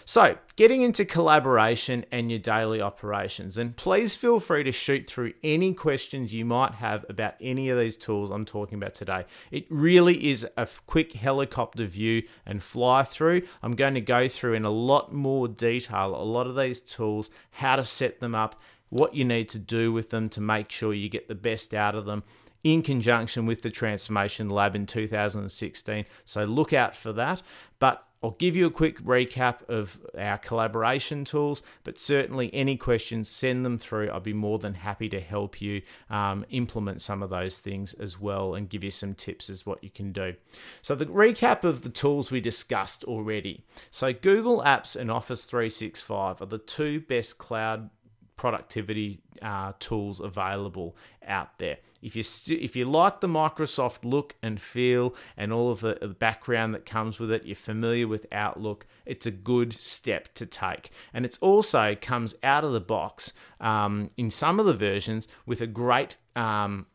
So, 0.05 0.39
getting 0.57 0.81
into 0.81 1.05
collaboration 1.05 2.07
and 2.11 2.31
your 2.31 2.39
daily 2.39 2.81
operations, 2.81 3.59
and 3.59 3.77
please 3.77 4.17
feel 4.17 4.41
free 4.41 4.65
to 4.65 4.73
shoot 4.73 5.07
through 5.07 5.35
any 5.45 5.75
questions 5.75 6.33
you 6.33 6.47
might 6.47 6.75
have 6.75 7.05
about 7.11 7.35
any 7.43 7.69
of 7.69 7.79
these 7.79 7.97
tools 7.97 8.31
I'm 8.31 8.47
talking 8.47 8.79
about 8.79 8.95
today. 8.95 9.27
It 9.51 9.67
really 9.69 10.31
is 10.31 10.47
a 10.57 10.67
quick 10.87 11.13
helicopter 11.13 11.85
view 11.85 12.23
and 12.47 12.63
fly 12.63 13.03
through. 13.03 13.43
I'm 13.63 13.77
going 13.77 13.95
to 13.95 14.01
go 14.01 14.29
through 14.29 14.55
in 14.55 14.65
a 14.65 14.71
lot 14.71 15.13
more 15.13 15.47
detail 15.47 16.15
a 16.15 16.25
lot 16.25 16.47
of 16.47 16.57
these 16.57 16.81
tools, 16.81 17.31
how 17.51 17.77
to 17.77 17.85
set 17.85 18.21
them 18.21 18.35
up, 18.35 18.59
what 18.89 19.15
you 19.15 19.25
need 19.25 19.51
to 19.51 19.59
do 19.59 19.93
with 19.93 20.11
them 20.11 20.29
to 20.31 20.41
make 20.41 20.71
sure 20.71 20.95
you 20.95 21.09
get 21.09 21.29
the 21.29 21.35
best 21.35 21.75
out 21.75 21.95
of 21.95 22.07
them 22.07 22.23
in 22.65 22.83
conjunction 22.83 23.47
with 23.47 23.63
the 23.63 23.71
Transformation 23.71 24.49
Lab 24.49 24.75
in 24.75 24.87
2016. 24.87 26.05
So 26.25 26.45
look 26.45 26.73
out 26.73 26.97
for 26.97 27.13
that. 27.13 27.43
But 27.79 28.08
I'll 28.23 28.33
give 28.33 28.57
you 28.57 28.67
a 28.67 28.71
quick 28.71 29.01
recap 29.01 29.69
of 29.69 30.01
our 30.19 30.39
collaboration 30.39 31.25
tools, 31.25 31.63
but 31.85 31.99
certainly 31.99 32.53
any 32.53 32.77
questions, 32.77 33.29
send 33.29 33.65
them 33.65 33.79
through. 33.79 34.09
I'll 34.11 34.19
be 34.19 34.33
more 34.33 34.59
than 34.59 34.75
happy 34.75 35.09
to 35.11 35.21
help 35.21 35.61
you 35.63 35.83
um, 36.11 36.45
implement 36.51 37.01
some 37.01 37.23
of 37.23 37.31
those 37.31 37.59
things 37.59 37.95
as 37.95 38.21
well 38.21 38.55
and 38.55 38.69
give 38.69 38.83
you 38.83 38.91
some 38.91 39.15
tips 39.15 39.49
as 39.49 39.65
what 39.65 39.85
you 39.85 39.91
can 39.91 40.13
do. 40.13 40.35
So, 40.83 40.95
the 40.95 41.07
recap 41.07 41.63
of 41.63 41.83
the 41.83 41.89
tools 41.89 42.31
we 42.31 42.41
discussed 42.41 43.05
already. 43.05 43.65
So, 43.91 44.13
Google 44.13 44.63
Apps 44.63 44.97
and 44.97 45.11
Office 45.11 45.45
365 45.45 46.43
are 46.43 46.47
the 46.47 46.59
two 46.59 47.01
best 47.01 47.39
cloud 47.39 47.91
productivity 48.39 49.21
uh, 49.43 49.73
tools 49.79 50.21
available 50.21 50.97
out 51.27 51.59
there. 51.59 51.77
If 52.01 52.17
you 52.17 52.23
st- 52.23 52.63
if 52.63 52.77
you 52.77 52.85
like 52.85 53.21
the 53.21 53.27
Microsoft 53.29 54.05
look 54.05 54.37
and 54.43 54.61
feel 54.61 55.15
and 55.37 55.53
all 55.53 55.71
of 55.71 55.81
the, 55.81 55.99
the 56.01 56.09
background 56.09 56.73
that 56.75 56.87
comes 56.87 57.19
with 57.19 57.31
it, 57.31 57.45
you're 57.45 57.57
familiar 57.57 58.09
with 58.09 58.25
Outlook. 58.33 58.87
It's 59.05 59.27
a 59.27 59.33
good 59.33 59.73
step 59.75 60.33
to 60.35 60.47
take, 60.47 60.91
and 61.13 61.27
it 61.27 61.37
also 61.41 61.97
comes 62.01 62.35
out 62.43 62.65
of 62.65 62.73
the 62.73 62.81
box 62.81 63.33
um, 63.61 64.11
in 64.17 64.31
some 64.31 64.61
of 64.61 64.67
the 64.67 64.73
versions 64.73 65.29
with 65.45 65.61
a 65.61 65.67
great 65.67 66.17
um, 66.37 66.87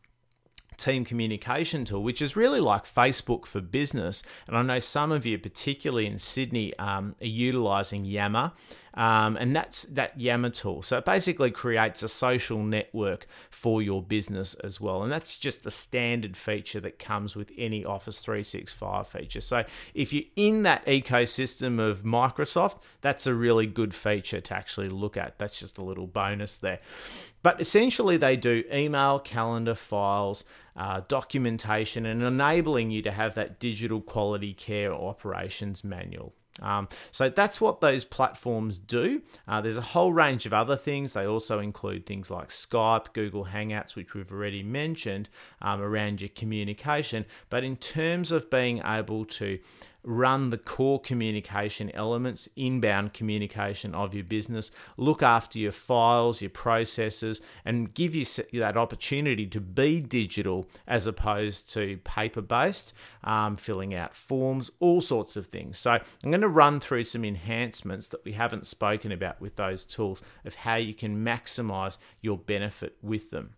team 0.76 1.04
communication 1.04 1.84
tool, 1.84 2.02
which 2.02 2.22
is 2.22 2.36
really 2.36 2.60
like 2.60 2.84
Facebook 2.84 3.46
for 3.46 3.60
business. 3.60 4.22
And 4.46 4.56
I 4.56 4.62
know 4.62 4.78
some 4.78 5.12
of 5.12 5.26
you, 5.26 5.38
particularly 5.38 6.06
in 6.06 6.18
Sydney, 6.18 6.76
um, 6.78 7.14
are 7.20 7.26
utilizing 7.26 8.04
Yammer. 8.04 8.52
Um, 8.94 9.36
and 9.36 9.54
that's 9.54 9.82
that 9.84 10.18
Yammer 10.20 10.50
tool. 10.50 10.82
So 10.82 10.98
it 10.98 11.04
basically 11.04 11.50
creates 11.50 12.02
a 12.02 12.08
social 12.08 12.62
network 12.62 13.26
for 13.50 13.82
your 13.82 14.02
business 14.02 14.54
as 14.54 14.80
well. 14.80 15.02
And 15.02 15.10
that's 15.10 15.36
just 15.36 15.66
a 15.66 15.70
standard 15.70 16.36
feature 16.36 16.80
that 16.80 16.98
comes 16.98 17.34
with 17.34 17.50
any 17.58 17.84
Office 17.84 18.20
365 18.20 19.08
feature. 19.08 19.40
So 19.40 19.64
if 19.94 20.12
you're 20.12 20.24
in 20.36 20.62
that 20.62 20.86
ecosystem 20.86 21.80
of 21.80 22.02
Microsoft, 22.02 22.78
that's 23.00 23.26
a 23.26 23.34
really 23.34 23.66
good 23.66 23.94
feature 23.94 24.40
to 24.40 24.54
actually 24.54 24.88
look 24.88 25.16
at. 25.16 25.38
That's 25.38 25.58
just 25.58 25.76
a 25.78 25.82
little 25.82 26.06
bonus 26.06 26.56
there. 26.56 26.78
But 27.42 27.60
essentially, 27.60 28.16
they 28.16 28.36
do 28.36 28.64
email, 28.72 29.18
calendar, 29.18 29.74
files, 29.74 30.44
uh, 30.76 31.02
documentation, 31.08 32.06
and 32.06 32.22
enabling 32.22 32.90
you 32.90 33.02
to 33.02 33.10
have 33.10 33.34
that 33.34 33.58
digital 33.58 34.00
quality 34.00 34.54
care 34.54 34.94
operations 34.94 35.84
manual. 35.84 36.32
Um, 36.62 36.88
so 37.10 37.28
that's 37.28 37.60
what 37.60 37.80
those 37.80 38.04
platforms 38.04 38.78
do. 38.78 39.22
Uh, 39.48 39.60
there's 39.60 39.76
a 39.76 39.82
whole 39.82 40.12
range 40.12 40.46
of 40.46 40.52
other 40.52 40.76
things. 40.76 41.12
They 41.12 41.26
also 41.26 41.58
include 41.58 42.06
things 42.06 42.30
like 42.30 42.48
Skype, 42.48 43.12
Google 43.12 43.46
Hangouts, 43.46 43.96
which 43.96 44.14
we've 44.14 44.30
already 44.30 44.62
mentioned 44.62 45.28
um, 45.60 45.80
around 45.80 46.20
your 46.20 46.30
communication. 46.30 47.26
But 47.50 47.64
in 47.64 47.76
terms 47.76 48.30
of 48.30 48.50
being 48.50 48.80
able 48.84 49.24
to 49.26 49.58
run 50.04 50.50
the 50.50 50.58
core 50.58 51.00
communication 51.00 51.90
elements, 51.94 52.48
inbound 52.56 53.12
communication 53.12 53.94
of 53.94 54.14
your 54.14 54.24
business, 54.24 54.70
look 54.96 55.22
after 55.22 55.58
your 55.58 55.72
files, 55.72 56.42
your 56.42 56.50
processes, 56.50 57.40
and 57.64 57.94
give 57.94 58.14
you 58.14 58.24
that 58.52 58.76
opportunity 58.76 59.46
to 59.46 59.60
be 59.60 60.00
digital 60.00 60.68
as 60.86 61.06
opposed 61.06 61.72
to 61.72 61.98
paper 62.04 62.42
based, 62.42 62.92
um, 63.24 63.56
filling 63.56 63.94
out 63.94 64.14
forms, 64.14 64.70
all 64.80 65.00
sorts 65.00 65.36
of 65.36 65.46
things. 65.46 65.78
So, 65.78 65.92
I'm 65.92 66.30
going 66.30 66.40
to 66.40 66.48
run 66.48 66.80
through 66.80 67.04
some 67.04 67.24
enhancements 67.24 68.08
that 68.08 68.24
we 68.24 68.32
haven't 68.32 68.66
spoken 68.66 69.12
about 69.12 69.40
with 69.40 69.56
those 69.56 69.84
tools 69.84 70.22
of 70.44 70.54
how 70.54 70.76
you 70.76 70.94
can 70.94 71.24
maximize 71.24 71.98
your 72.20 72.38
benefit 72.38 72.96
with 73.02 73.30
them. 73.30 73.54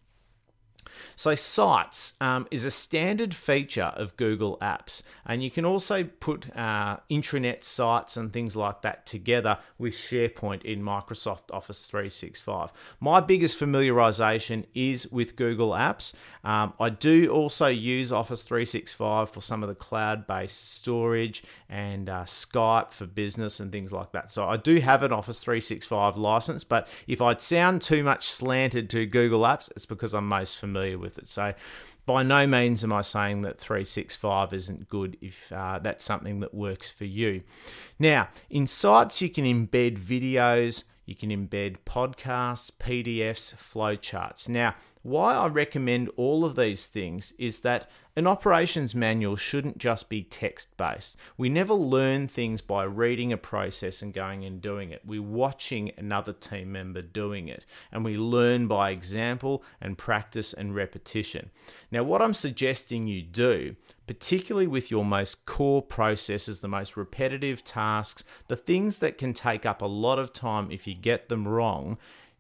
So, 1.15 1.35
Sites 1.35 2.15
um, 2.21 2.47
is 2.51 2.65
a 2.65 2.71
standard 2.71 3.35
feature 3.35 3.93
of 3.97 4.17
Google 4.17 4.59
Apps, 4.61 5.03
and 5.25 5.43
you 5.43 5.51
can 5.51 5.65
also 5.65 6.05
put 6.05 6.55
uh, 6.57 6.99
intranet 7.11 7.65
sites 7.65 8.17
and 8.17 8.33
things 8.33 8.57
like 8.57 8.83
that 8.83 9.07
together 9.07 9.59
with 9.79 9.95
SharePoint 9.95 10.63
in 10.63 10.83
Microsoft 10.83 11.51
Office 11.53 11.87
365. 11.87 12.73
My 13.01 13.21
biggest 13.21 13.59
familiarization 13.59 14.65
is 14.75 15.11
with 15.11 15.37
Google 15.37 15.71
Apps. 15.71 16.15
Um, 16.47 16.75
I 16.79 16.91
do 16.91 17.29
also 17.29 17.67
use 17.67 18.13
Office 18.13 18.43
365 18.43 19.31
for 19.31 19.43
some 19.43 19.65
of 19.65 19.69
the 19.69 19.75
cloud 19.75 20.29
based 20.29 20.75
storage 20.75 21.43
and 21.69 22.09
uh, 22.09 22.23
Skype 22.23 22.93
for 22.93 23.05
business 23.05 23.59
and 23.59 23.73
things 23.73 23.93
like 23.93 24.13
that. 24.13 24.31
So, 24.31 24.49
I 24.49 24.57
do 24.57 24.79
have 24.79 25.03
an 25.03 25.13
Office 25.13 25.41
365 25.41 26.17
license, 26.17 26.63
but 26.63 26.87
if 27.09 27.21
I 27.21 27.37
sound 27.37 27.83
too 27.83 28.05
much 28.05 28.29
slanted 28.29 28.89
to 28.91 29.07
Google 29.07 29.41
Apps, 29.41 29.69
it's 29.73 29.87
because 29.87 30.15
I'm 30.15 30.29
most 30.29 30.57
familiar 30.57 30.99
with 30.99 31.19
it. 31.19 31.27
So, 31.27 31.53
by 32.07 32.23
no 32.23 32.47
means 32.47 32.85
am 32.85 32.93
I 32.93 33.01
saying 33.01 33.43
that 33.43 33.59
365 33.59 34.53
isn't 34.53 34.89
good 34.89 35.17
if 35.21 35.51
uh, 35.51 35.81
that's 35.83 36.05
something 36.05 36.39
that 36.41 36.55
works 36.55 36.89
for 36.89 37.07
you. 37.07 37.43
Now, 37.99 38.29
in 38.49 38.69
Sites, 38.69 39.21
you 39.21 39.31
can 39.31 39.45
embed 39.45 39.99
videos, 39.99 40.85
you 41.07 41.17
can 41.17 41.31
embed 41.31 41.79
podcasts, 41.85 42.71
PDFs, 42.71 43.57
flowcharts. 43.57 44.49
Now, 44.49 44.77
why 45.07 45.35
I 45.35 45.47
recommend 45.47 46.11
all 46.17 46.45
of 46.45 46.57
these 46.57 46.87
things 46.87 47.33
is 47.39 47.61
that 47.61 47.89
an 48.17 48.27
operations 48.27 48.93
manual 48.93 49.37
shouldn't 49.37 49.79
just 49.79 50.09
be 50.09 50.25
text 50.25 50.77
based. 50.77 51.17
We 51.37 51.49
never 51.49 51.75
learn 51.75 52.27
things 52.27 52.61
by 52.61 52.83
reading 52.85 53.33
a 53.33 53.37
process 53.37 54.03
and 54.03 54.13
going 54.13 54.45
and 54.45 54.61
doing 54.61 54.91
it. 54.91 55.03
We're 55.05 55.23
watching 55.23 55.93
another 55.97 56.33
team 56.33 56.73
member 56.73 57.03
doing 57.03 57.47
it, 57.47 57.65
and 57.93 58.05
we 58.05 58.17
learn 58.17 58.67
by 58.67 58.91
example 58.91 59.63
and 59.81 59.97
practice 59.97 60.53
and 60.53 60.75
repetition. 60.75 61.51
Now, 61.93 62.03
what 62.03 62.21
I'm 62.21 62.35
suggesting 62.35 63.07
you 63.07 63.23
do, 63.23 63.77
particularly 64.09 64.67
with 64.67 64.91
your 64.91 65.05
most 65.05 65.47
core 65.47 65.83
processes, 65.83 66.63
the 66.63 66.69
most 66.69 66.97
repetitive 66.97 67.63
tasks, 67.63 68.25
the 68.49 68.57
things 68.57 68.99
that 68.99 69.19
can 69.19 69.35
take 69.35 69.65
up 69.65 69.83
a 69.83 69.87
lot 69.87 70.19
of 70.19 70.33
time 70.33 70.73
if 70.73 70.89
you 70.89 70.95
get 70.95 71.29
them 71.29 71.47
wrong, 71.47 71.97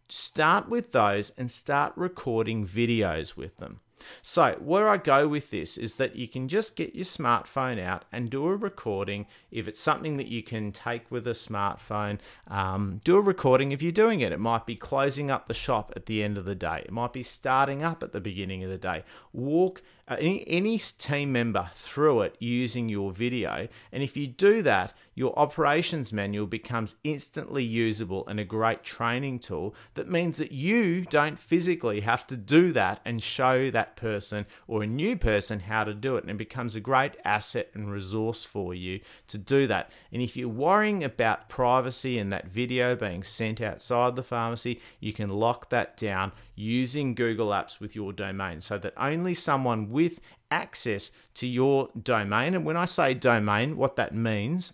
start 0.08 0.68
with 0.68 0.92
those 0.92 1.30
and 1.36 1.50
start 1.50 1.92
recording 1.96 2.66
videos 2.66 3.36
with 3.36 3.56
them. 3.58 3.80
So, 4.22 4.56
where 4.60 4.88
I 4.88 4.98
go 4.98 5.26
with 5.26 5.50
this 5.50 5.76
is 5.76 5.96
that 5.96 6.16
you 6.16 6.28
can 6.28 6.48
just 6.48 6.76
get 6.76 6.94
your 6.94 7.04
smartphone 7.04 7.82
out 7.82 8.04
and 8.12 8.28
do 8.28 8.46
a 8.46 8.56
recording. 8.56 9.26
If 9.50 9.66
it's 9.66 9.80
something 9.80 10.16
that 10.18 10.26
you 10.26 10.42
can 10.42 10.72
take 10.72 11.10
with 11.10 11.26
a 11.26 11.30
smartphone, 11.30 12.18
um, 12.46 13.00
do 13.04 13.16
a 13.16 13.20
recording 13.20 13.72
if 13.72 13.82
you're 13.82 13.92
doing 13.92 14.20
it. 14.20 14.32
It 14.32 14.40
might 14.40 14.66
be 14.66 14.76
closing 14.76 15.30
up 15.30 15.48
the 15.48 15.54
shop 15.54 15.92
at 15.96 16.06
the 16.06 16.22
end 16.22 16.36
of 16.36 16.44
the 16.44 16.54
day, 16.54 16.82
it 16.84 16.92
might 16.92 17.12
be 17.12 17.22
starting 17.22 17.82
up 17.82 18.02
at 18.02 18.12
the 18.12 18.20
beginning 18.20 18.62
of 18.62 18.70
the 18.70 18.78
day. 18.78 19.04
Walk 19.32 19.82
uh, 20.08 20.16
any, 20.20 20.46
any 20.46 20.78
team 20.78 21.32
member 21.32 21.68
through 21.74 22.22
it 22.22 22.36
using 22.38 22.88
your 22.88 23.12
video. 23.12 23.66
And 23.90 24.02
if 24.02 24.16
you 24.16 24.26
do 24.26 24.62
that, 24.62 24.92
your 25.14 25.36
operations 25.38 26.12
manual 26.12 26.46
becomes 26.46 26.94
instantly 27.02 27.64
usable 27.64 28.26
and 28.28 28.38
a 28.38 28.44
great 28.44 28.84
training 28.84 29.38
tool 29.38 29.74
that 29.94 30.08
means 30.08 30.36
that 30.36 30.52
you 30.52 31.06
don't 31.06 31.38
physically 31.38 32.00
have 32.00 32.26
to 32.28 32.36
do 32.36 32.70
that 32.72 33.00
and 33.04 33.22
show 33.22 33.70
that 33.70 33.96
person 33.96 34.46
or 34.68 34.82
a 34.82 34.86
new 34.86 35.16
person 35.16 35.60
how 35.60 35.84
to 35.84 35.94
do 35.94 36.16
it. 36.16 36.22
And 36.22 36.30
it 36.30 36.38
becomes 36.38 36.76
a 36.76 36.80
great 36.80 37.16
asset 37.24 37.70
and 37.74 37.90
resource 37.90 38.44
for 38.44 38.74
you 38.74 39.00
to 39.28 39.38
do 39.38 39.66
that. 39.66 39.90
And 40.12 40.22
if 40.22 40.36
you're 40.36 40.48
worrying 40.48 41.02
about 41.02 41.48
privacy 41.48 42.18
and 42.18 42.32
that 42.32 42.46
video 42.46 42.94
being 42.94 43.24
sent 43.24 43.60
outside 43.60 44.14
the 44.14 44.22
pharmacy, 44.22 44.80
you 45.00 45.12
can 45.12 45.30
lock 45.30 45.70
that 45.70 45.96
down 45.96 46.32
using 46.56 47.14
Google 47.14 47.48
Apps 47.48 47.78
with 47.78 47.94
your 47.94 48.12
domain 48.12 48.60
so 48.60 48.78
that 48.78 48.94
only 48.96 49.34
someone 49.34 49.90
with 49.90 50.20
access 50.50 51.12
to 51.34 51.46
your 51.46 51.90
domain, 52.00 52.54
and 52.54 52.64
when 52.64 52.76
I 52.76 52.86
say 52.86 53.14
domain, 53.14 53.76
what 53.76 53.96
that 53.96 54.14
means 54.14 54.72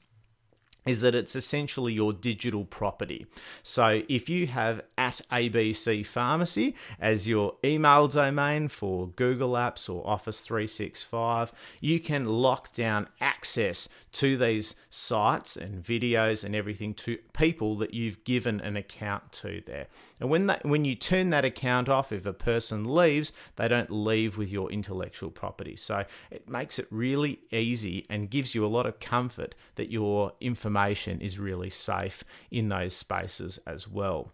is 0.86 1.00
that 1.00 1.14
it's 1.14 1.36
essentially 1.36 1.92
your 1.92 2.12
digital 2.12 2.64
property. 2.64 3.26
So 3.62 4.02
if 4.08 4.28
you 4.28 4.48
have 4.48 4.82
at 4.98 5.20
ABC 5.30 6.04
Pharmacy 6.04 6.74
as 6.98 7.28
your 7.28 7.54
email 7.64 8.08
domain 8.08 8.68
for 8.68 9.08
Google 9.08 9.52
Apps 9.52 9.92
or 9.92 10.06
Office 10.06 10.40
365, 10.40 11.52
you 11.80 12.00
can 12.00 12.26
lock 12.26 12.72
down 12.72 13.08
access 13.20 13.88
to 14.12 14.36
these 14.36 14.76
sites 14.90 15.56
and 15.56 15.82
videos 15.82 16.44
and 16.44 16.54
everything 16.54 16.94
to 16.94 17.18
people 17.32 17.76
that 17.76 17.94
you've 17.94 18.24
given 18.24 18.60
an 18.60 18.76
account 18.76 19.32
to 19.32 19.62
there. 19.66 19.86
And 20.20 20.30
when 20.30 20.46
that 20.46 20.64
when 20.64 20.84
you 20.84 20.94
turn 20.94 21.30
that 21.30 21.44
account 21.44 21.88
off, 21.88 22.12
if 22.12 22.26
a 22.26 22.32
person 22.32 22.84
leaves, 22.84 23.32
they 23.56 23.68
don't 23.68 23.90
leave 23.90 24.36
with 24.36 24.50
your 24.50 24.70
intellectual 24.70 25.30
property. 25.30 25.76
So 25.76 26.04
it 26.30 26.48
makes 26.48 26.78
it 26.78 26.86
really 26.90 27.40
easy 27.50 28.06
and 28.10 28.30
gives 28.30 28.54
you 28.54 28.64
a 28.64 28.68
lot 28.68 28.86
of 28.86 29.00
comfort 29.00 29.54
that 29.76 29.90
your 29.90 30.32
information 30.40 31.20
is 31.20 31.38
really 31.38 31.70
safe 31.70 32.24
in 32.50 32.68
those 32.68 32.94
spaces 32.94 33.58
as 33.66 33.88
well. 33.88 34.32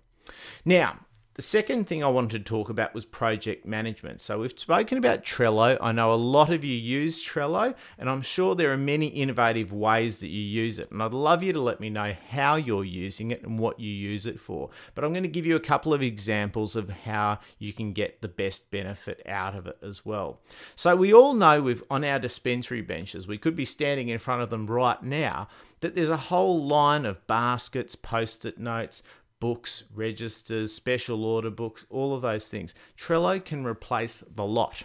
Now, 0.64 1.00
the 1.38 1.42
second 1.42 1.86
thing 1.86 2.02
I 2.02 2.08
wanted 2.08 2.44
to 2.44 2.50
talk 2.50 2.68
about 2.68 2.92
was 2.92 3.04
project 3.04 3.64
management. 3.64 4.20
So, 4.20 4.40
we've 4.40 4.58
spoken 4.58 4.98
about 4.98 5.22
Trello. 5.22 5.78
I 5.80 5.92
know 5.92 6.12
a 6.12 6.16
lot 6.16 6.50
of 6.50 6.64
you 6.64 6.74
use 6.74 7.24
Trello, 7.24 7.76
and 7.96 8.10
I'm 8.10 8.22
sure 8.22 8.56
there 8.56 8.72
are 8.72 8.76
many 8.76 9.06
innovative 9.06 9.72
ways 9.72 10.18
that 10.18 10.30
you 10.30 10.42
use 10.42 10.80
it. 10.80 10.90
And 10.90 11.00
I'd 11.00 11.14
love 11.14 11.44
you 11.44 11.52
to 11.52 11.60
let 11.60 11.78
me 11.78 11.90
know 11.90 12.12
how 12.30 12.56
you're 12.56 12.84
using 12.84 13.30
it 13.30 13.44
and 13.44 13.56
what 13.56 13.78
you 13.78 13.88
use 13.88 14.26
it 14.26 14.40
for. 14.40 14.70
But 14.96 15.04
I'm 15.04 15.12
going 15.12 15.22
to 15.22 15.28
give 15.28 15.46
you 15.46 15.54
a 15.54 15.60
couple 15.60 15.94
of 15.94 16.02
examples 16.02 16.74
of 16.74 16.90
how 16.90 17.38
you 17.60 17.72
can 17.72 17.92
get 17.92 18.20
the 18.20 18.26
best 18.26 18.72
benefit 18.72 19.22
out 19.24 19.54
of 19.54 19.68
it 19.68 19.78
as 19.80 20.04
well. 20.04 20.40
So, 20.74 20.96
we 20.96 21.14
all 21.14 21.34
know 21.34 21.62
we've 21.62 21.84
on 21.88 22.02
our 22.02 22.18
dispensary 22.18 22.82
benches, 22.82 23.28
we 23.28 23.38
could 23.38 23.54
be 23.54 23.64
standing 23.64 24.08
in 24.08 24.18
front 24.18 24.42
of 24.42 24.50
them 24.50 24.66
right 24.66 25.00
now, 25.04 25.46
that 25.80 25.94
there's 25.94 26.10
a 26.10 26.16
whole 26.16 26.64
line 26.64 27.06
of 27.06 27.24
baskets, 27.28 27.94
post 27.94 28.44
it 28.44 28.58
notes, 28.58 29.04
books, 29.40 29.84
registers, 29.94 30.72
special 30.72 31.24
order 31.24 31.50
books, 31.50 31.86
all 31.90 32.14
of 32.14 32.22
those 32.22 32.48
things. 32.48 32.74
Trello 32.98 33.44
can 33.44 33.64
replace 33.64 34.24
the 34.34 34.44
lot. 34.44 34.84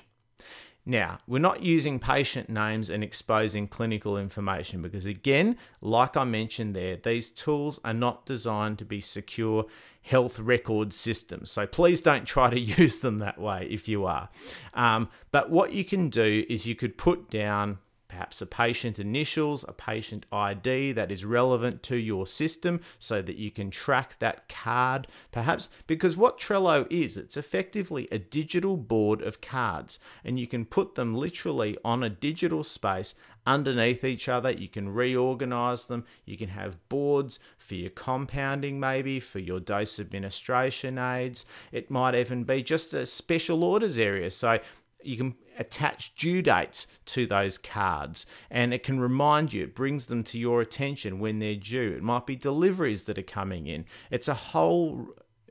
Now, 0.85 1.19
we're 1.27 1.39
not 1.39 1.63
using 1.63 1.97
patient 1.97 2.49
names 2.49 2.89
and 2.89 3.03
exposing 3.03 3.69
clinical 3.69 4.17
information 4.17 4.81
because, 4.81 5.05
again, 5.05 5.57
like 5.79 6.17
I 6.17 6.25
mentioned 6.25 6.75
there, 6.75 6.97
these 6.97 7.29
tools 7.29 7.79
are 7.85 7.93
not 7.93 8.25
designed 8.25 8.79
to 8.79 8.85
be 8.85 8.99
secure 8.99 9.65
health 10.01 10.39
record 10.39 10.91
systems. 10.91 11.49
So 11.49 11.65
please 11.65 12.01
don't 12.01 12.25
try 12.25 12.49
to 12.49 12.59
use 12.79 12.99
them 12.99 13.19
that 13.19 13.39
way 13.39 13.67
if 13.71 13.87
you 13.87 14.05
are. 14.05 14.29
Um, 14.73 15.07
but 15.31 15.49
what 15.49 15.71
you 15.71 15.85
can 15.85 16.09
do 16.09 16.45
is 16.49 16.67
you 16.67 16.75
could 16.75 16.97
put 16.97 17.29
down 17.29 17.77
perhaps 18.13 18.43
a 18.43 18.45
patient 18.45 18.99
initials, 18.99 19.65
a 19.67 19.73
patient 19.73 20.23
ID 20.31 20.91
that 20.91 21.11
is 21.11 21.25
relevant 21.25 21.81
to 21.81 21.95
your 21.95 22.27
system 22.27 22.79
so 22.99 23.23
that 23.23 23.37
you 23.37 23.49
can 23.49 23.71
track 23.71 24.19
that 24.19 24.47
card, 24.47 25.07
perhaps 25.31 25.69
because 25.87 26.15
what 26.15 26.39
Trello 26.39 26.85
is, 26.91 27.17
it's 27.17 27.37
effectively 27.37 28.07
a 28.11 28.19
digital 28.19 28.77
board 28.77 29.23
of 29.23 29.41
cards 29.41 29.97
and 30.23 30.39
you 30.39 30.45
can 30.45 30.63
put 30.63 30.93
them 30.93 31.15
literally 31.15 31.75
on 31.83 32.03
a 32.03 32.09
digital 32.09 32.63
space 32.63 33.15
underneath 33.45 34.03
each 34.03 34.29
other. 34.29 34.51
You 34.51 34.67
can 34.67 34.93
reorganize 34.93 35.85
them. 35.85 36.05
You 36.23 36.37
can 36.37 36.49
have 36.49 36.87
boards 36.89 37.39
for 37.57 37.75
your 37.75 37.89
compounding, 37.89 38.79
maybe 38.79 39.19
for 39.19 39.39
your 39.39 39.59
dose 39.59 39.99
administration 39.99 40.97
aids. 40.97 41.45
It 41.71 41.89
might 41.89 42.15
even 42.15 42.43
be 42.43 42.63
just 42.63 42.93
a 42.93 43.05
special 43.05 43.63
orders 43.63 43.99
area. 43.99 44.31
So 44.31 44.59
you 45.05 45.17
can 45.17 45.35
attach 45.57 46.15
due 46.15 46.41
dates 46.41 46.87
to 47.05 47.27
those 47.27 47.57
cards 47.57 48.25
and 48.49 48.73
it 48.73 48.83
can 48.83 48.99
remind 48.99 49.53
you, 49.53 49.63
it 49.63 49.75
brings 49.75 50.07
them 50.07 50.23
to 50.23 50.39
your 50.39 50.61
attention 50.61 51.19
when 51.19 51.39
they're 51.39 51.55
due. 51.55 51.93
It 51.97 52.03
might 52.03 52.25
be 52.25 52.35
deliveries 52.35 53.05
that 53.05 53.17
are 53.17 53.23
coming 53.23 53.67
in. 53.67 53.85
It's 54.09 54.27
a 54.27 54.33
whole 54.33 55.09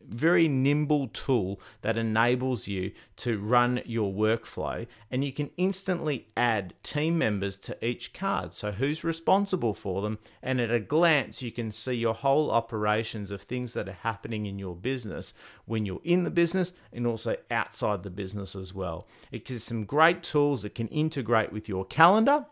very 0.08 0.48
nimble 0.48 1.08
tool 1.08 1.60
that 1.82 1.96
enables 1.96 2.68
you 2.68 2.92
to 3.16 3.38
run 3.38 3.82
your 3.84 4.12
workflow 4.12 4.86
and 5.10 5.24
you 5.24 5.32
can 5.32 5.50
instantly 5.56 6.28
add 6.36 6.74
team 6.82 7.18
members 7.18 7.56
to 7.58 7.84
each 7.84 8.12
card. 8.12 8.54
So, 8.54 8.72
who's 8.72 9.04
responsible 9.04 9.74
for 9.74 10.02
them? 10.02 10.18
And 10.42 10.60
at 10.60 10.70
a 10.70 10.80
glance, 10.80 11.42
you 11.42 11.52
can 11.52 11.72
see 11.72 11.94
your 11.94 12.14
whole 12.14 12.50
operations 12.50 13.30
of 13.30 13.42
things 13.42 13.72
that 13.74 13.88
are 13.88 13.98
happening 14.02 14.46
in 14.46 14.58
your 14.58 14.74
business 14.74 15.34
when 15.66 15.86
you're 15.86 16.00
in 16.04 16.24
the 16.24 16.30
business 16.30 16.72
and 16.92 17.06
also 17.06 17.36
outside 17.50 18.02
the 18.02 18.10
business 18.10 18.54
as 18.54 18.74
well. 18.74 19.06
It 19.30 19.44
gives 19.44 19.64
some 19.64 19.84
great 19.84 20.22
tools 20.22 20.62
that 20.62 20.74
can 20.74 20.88
integrate 20.88 21.52
with 21.52 21.68
your 21.68 21.84
calendar 21.84 22.46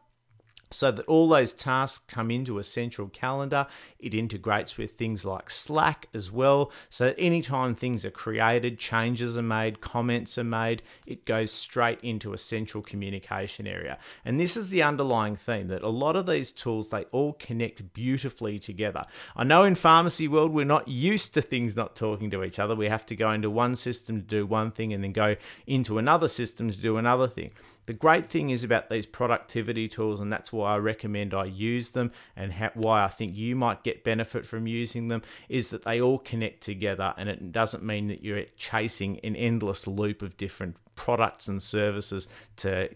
so 0.71 0.91
that 0.93 1.05
all 1.07 1.29
those 1.29 1.53
tasks 1.53 2.05
come 2.07 2.31
into 2.31 2.59
a 2.59 2.65
central 2.65 3.09
calendar. 3.09 3.67
It 3.99 4.15
integrates 4.15 4.77
with 4.79 4.93
things 4.93 5.25
like 5.25 5.51
Slack 5.51 6.09
as 6.15 6.31
well. 6.31 6.71
So 6.89 7.07
that 7.07 7.19
anytime 7.19 7.75
things 7.75 8.05
are 8.05 8.11
created, 8.11 8.79
changes 8.79 9.37
are 9.37 9.43
made, 9.43 9.81
comments 9.81 10.39
are 10.39 10.45
made, 10.45 10.83
it 11.07 11.25
goes 11.25 11.53
straight 11.53 12.01
into 12.03 12.33
a 12.33 12.39
central 12.39 12.83
communication 12.83 13.67
area. 13.67 13.99
And 14.25 14.39
this 14.39 14.57
is 14.57 14.71
the 14.71 14.83
underlying 14.83 15.37
theme 15.37 15.69
that 15.69 15.83
a 15.83 15.89
lot 15.89 16.17
of 16.17 16.27
these 16.27 16.53
tools 16.53 16.91
they 16.91 17.05
all 17.13 17.33
connect 17.35 17.93
beautifully 17.93 18.59
together. 18.59 19.05
I 19.37 19.45
know 19.45 19.65
in 19.65 19.75
pharmacy 19.75 20.29
world 20.29 20.53
we're 20.53 20.65
not 20.65 20.89
used 20.89 21.35
to 21.35 21.43
things 21.43 21.77
not 21.77 21.97
talking 21.97 22.31
to 22.31 22.45
each 22.45 22.59
other. 22.59 22.77
We 22.77 22.89
have 22.89 23.07
to 23.07 23.17
go 23.17 23.33
into 23.33 23.51
one 23.51 23.75
system 23.75 24.21
to 24.21 24.27
do 24.27 24.47
one 24.47 24.71
thing 24.71 24.93
and 24.93 25.03
then 25.03 25.13
go 25.13 25.37
into 25.67 25.99
another 25.99 26.29
system 26.29 26.71
to 26.71 26.77
do 26.77 26.97
another 26.97 27.27
thing. 27.27 27.51
The 27.87 27.95
great 27.95 28.31
thing 28.31 28.51
is 28.51 28.63
about 28.63 28.89
these 28.89 29.07
productivity 29.07 29.89
tools, 29.89 30.21
and 30.21 30.33
that's 30.33 30.53
why 30.53 30.75
I 30.75 30.79
recommend 30.79 31.35
I 31.35 31.47
use 31.47 31.91
them, 31.91 32.13
and 32.37 32.53
why 32.75 33.03
I 33.03 33.09
think 33.09 33.35
you 33.35 33.57
might 33.57 33.83
get 33.83 34.05
benefit 34.05 34.47
from 34.47 34.67
using 34.67 35.09
them, 35.09 35.23
is 35.49 35.71
that 35.71 35.85
they 35.85 36.01
all 36.01 36.19
connect 36.19 36.63
together, 36.63 37.15
and 37.17 37.29
it 37.29 37.53
doesn't 37.53 37.83
mean 37.83 38.09
that 38.09 38.23
you're 38.23 38.45
chasing 38.57 39.19
an 39.21 39.35
endless 39.35 39.87
loop 39.87 40.23
of 40.23 40.37
different 40.37 40.77
products 40.95 41.49
and 41.49 41.63
services 41.63 42.29
to 42.57 42.91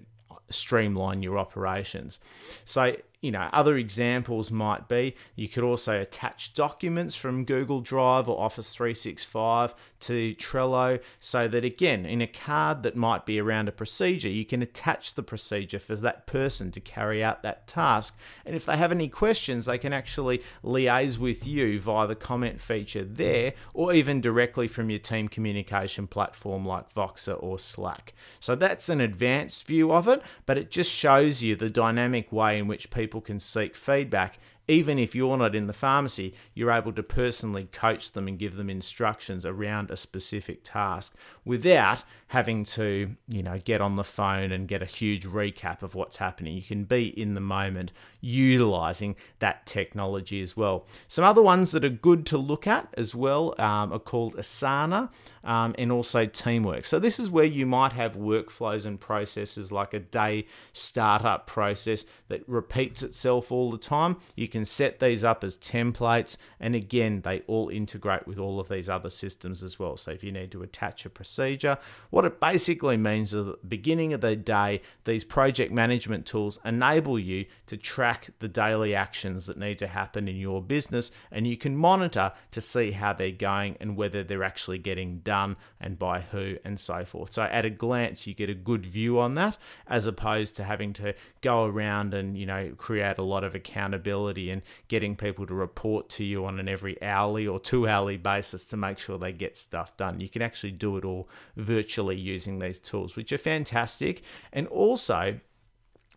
streamline 0.51 1.23
your 1.23 1.38
operations. 1.38 2.20
So 2.64 2.97
you 3.24 3.30
know, 3.30 3.48
other 3.54 3.78
examples 3.78 4.50
might 4.50 4.87
be 4.87 5.14
you 5.34 5.48
could 5.48 5.64
also 5.64 5.98
attach 5.98 6.52
documents 6.52 7.14
from 7.14 7.46
Google 7.46 7.80
Drive 7.80 8.28
or 8.28 8.38
Office 8.38 8.74
365 8.74 9.74
to 10.00 10.34
Trello 10.34 11.00
so 11.20 11.48
that, 11.48 11.64
again, 11.64 12.04
in 12.04 12.20
a 12.20 12.26
card 12.26 12.82
that 12.82 12.94
might 12.94 13.24
be 13.24 13.40
around 13.40 13.66
a 13.66 13.72
procedure, 13.72 14.28
you 14.28 14.44
can 14.44 14.60
attach 14.60 15.14
the 15.14 15.22
procedure 15.22 15.78
for 15.78 15.96
that 15.96 16.26
person 16.26 16.70
to 16.72 16.80
carry 16.80 17.24
out 17.24 17.42
that 17.42 17.66
task. 17.66 18.18
And 18.44 18.54
if 18.54 18.66
they 18.66 18.76
have 18.76 18.92
any 18.92 19.08
questions, 19.08 19.64
they 19.64 19.78
can 19.78 19.94
actually 19.94 20.42
liaise 20.62 21.16
with 21.16 21.46
you 21.46 21.80
via 21.80 22.06
the 22.06 22.14
comment 22.14 22.60
feature 22.60 23.04
there 23.04 23.54
or 23.72 23.94
even 23.94 24.20
directly 24.20 24.68
from 24.68 24.90
your 24.90 24.98
team 24.98 25.28
communication 25.28 26.06
platform 26.06 26.66
like 26.66 26.92
Voxer 26.92 27.42
or 27.42 27.58
Slack. 27.58 28.12
So 28.38 28.54
that's 28.54 28.90
an 28.90 29.00
advanced 29.00 29.66
view 29.66 29.92
of 29.92 30.08
it, 30.08 30.20
but 30.44 30.58
it 30.58 30.70
just 30.70 30.92
shows 30.92 31.42
you 31.42 31.56
the 31.56 31.70
dynamic 31.70 32.30
way 32.30 32.58
in 32.58 32.68
which 32.68 32.90
people 32.90 33.13
people 33.14 33.20
can 33.20 33.38
seek 33.38 33.77
feedback 33.77 34.38
even 34.66 34.98
if 34.98 35.14
you're 35.14 35.37
not 35.37 35.55
in 35.55 35.66
the 35.66 35.72
pharmacy, 35.72 36.35
you're 36.55 36.70
able 36.70 36.92
to 36.92 37.03
personally 37.03 37.68
coach 37.70 38.12
them 38.12 38.27
and 38.27 38.38
give 38.38 38.57
them 38.57 38.70
instructions 38.70 39.44
around 39.44 39.90
a 39.90 39.96
specific 39.96 40.61
task 40.64 41.14
without 41.44 42.03
having 42.29 42.64
to, 42.64 43.14
you 43.29 43.42
know, 43.42 43.61
get 43.64 43.81
on 43.81 43.96
the 43.96 44.05
phone 44.05 44.53
and 44.53 44.66
get 44.66 44.83
a 44.83 44.87
huge 44.87 45.24
recap 45.27 45.83
of 45.83 45.94
what's 45.94 46.16
happening. 46.16 46.55
You 46.55 46.62
can 46.62 46.85
be 46.85 47.09
in 47.09 47.35
the 47.35 47.40
moment 47.40 47.92
utilizing 48.20 49.16
that 49.40 49.66
technology 49.66 50.40
as 50.40 50.57
well. 50.57 50.87
Some 51.09 51.24
other 51.24 51.42
ones 51.42 51.72
that 51.72 51.85
are 51.85 51.90
good 51.90 52.24
to 52.27 52.38
look 52.38 52.66
at 52.66 52.88
as 52.96 53.14
well 53.14 53.55
um, 53.59 53.92
are 53.92 53.98
called 53.98 54.35
Asana 54.37 55.11
um, 55.44 55.74
and 55.78 55.92
also 55.92 56.26
Teamwork. 56.26 56.85
So, 56.85 56.98
this 56.98 57.20
is 57.20 57.30
where 57.30 57.44
you 57.44 57.66
might 57.66 57.92
have 57.92 58.16
workflows 58.16 58.87
and 58.87 58.98
processes 58.98 59.70
like 59.70 59.94
a 59.94 60.00
day 60.00 60.46
startup 60.72 61.46
process 61.46 62.04
that 62.28 62.48
repeats 62.48 63.02
itself 63.02 63.52
all 63.52 63.70
the 63.70 63.78
time. 63.78 64.16
You 64.35 64.48
can 64.48 64.64
set 64.64 65.00
these 65.00 65.22
up 65.22 65.44
as 65.44 65.59
templates, 65.59 66.37
and 66.59 66.74
again, 66.74 67.20
they 67.20 67.40
all 67.46 67.68
integrate 67.68 68.26
with 68.26 68.38
all 68.38 68.59
of 68.59 68.68
these 68.68 68.88
other 68.88 69.11
systems 69.11 69.62
as 69.62 69.78
well. 69.78 69.96
So, 69.96 70.11
if 70.11 70.24
you 70.24 70.33
need 70.33 70.50
to 70.52 70.62
attach 70.62 71.04
a 71.04 71.11
procedure, 71.11 71.78
what 72.11 72.24
it 72.24 72.40
basically 72.40 72.96
means 72.96 73.35
is 73.35 73.46
at 73.46 73.61
the 73.61 73.66
beginning 73.68 74.14
of 74.14 74.22
the 74.22 74.37
day, 74.37 74.80
these 75.04 75.24
project 75.24 75.72
management 75.72 76.24
tools 76.24 76.59
enable 76.64 77.18
you 77.18 77.44
to 77.66 77.76
track 77.76 78.30
the 78.38 78.48
daily 78.48 78.94
actions 78.94 79.46
that 79.46 79.59
need 79.59 79.78
to 79.78 79.87
happen 79.87 80.26
in 80.26 80.37
your 80.37 80.62
business, 80.62 81.11
and 81.30 81.46
you 81.46 81.57
can 81.57 81.76
monitor 81.76 82.33
to 82.50 82.61
see 82.61 82.92
how 82.92 83.12
they're 83.12 83.30
going 83.30 83.76
and 83.80 83.96
whether 83.96 84.24
they're 84.24 84.42
actually 84.42 84.78
getting 84.78 85.18
done 85.18 85.34
and 85.81 85.99
by 85.99 86.20
who 86.20 86.57
and 86.64 86.79
so 86.79 87.05
forth. 87.05 87.33
So, 87.33 87.42
at 87.42 87.64
a 87.64 87.70
glance, 87.70 88.27
you 88.27 88.35
get 88.35 88.49
a 88.49 88.55
good 88.55 88.87
view 88.87 89.18
on 89.18 89.35
that 89.35 89.57
as 89.87 90.07
opposed 90.07 90.57
to 90.57 90.64
having 90.64 90.92
to 90.94 91.14
go 91.40 91.64
around 91.64 92.14
and 92.14 92.37
you 92.38 92.47
know 92.47 92.73
create 92.77 93.18
a 93.18 93.23
lot 93.23 93.44
of 93.44 93.55
accountability 93.55 94.51
and 94.51 94.62
getting 94.88 95.16
people 95.16 95.47
to 95.47 95.55
report 95.55 96.09
to 96.11 96.25
you 96.25 96.44
on 96.47 96.59
an 96.59 96.68
every 96.68 97.01
hourly 97.03 97.47
or 97.47 97.59
two 97.59 97.88
hourly 97.88 98.16
basis 98.16 98.64
to 98.66 98.77
make 98.77 98.99
sure 98.99 99.18
they 99.18 99.33
get 99.33 99.57
stuff 99.57 99.97
done. 99.97 100.20
You 100.20 100.29
can 100.29 100.42
actually 100.42 100.73
do 100.73 100.97
it 100.97 101.05
all 101.05 101.29
virtually 101.57 102.16
using 102.16 102.59
these 102.59 102.79
tools, 102.79 103.16
which 103.16 103.33
are 103.33 103.38
fantastic. 103.38 104.23
And 104.53 104.66
also, 104.68 105.38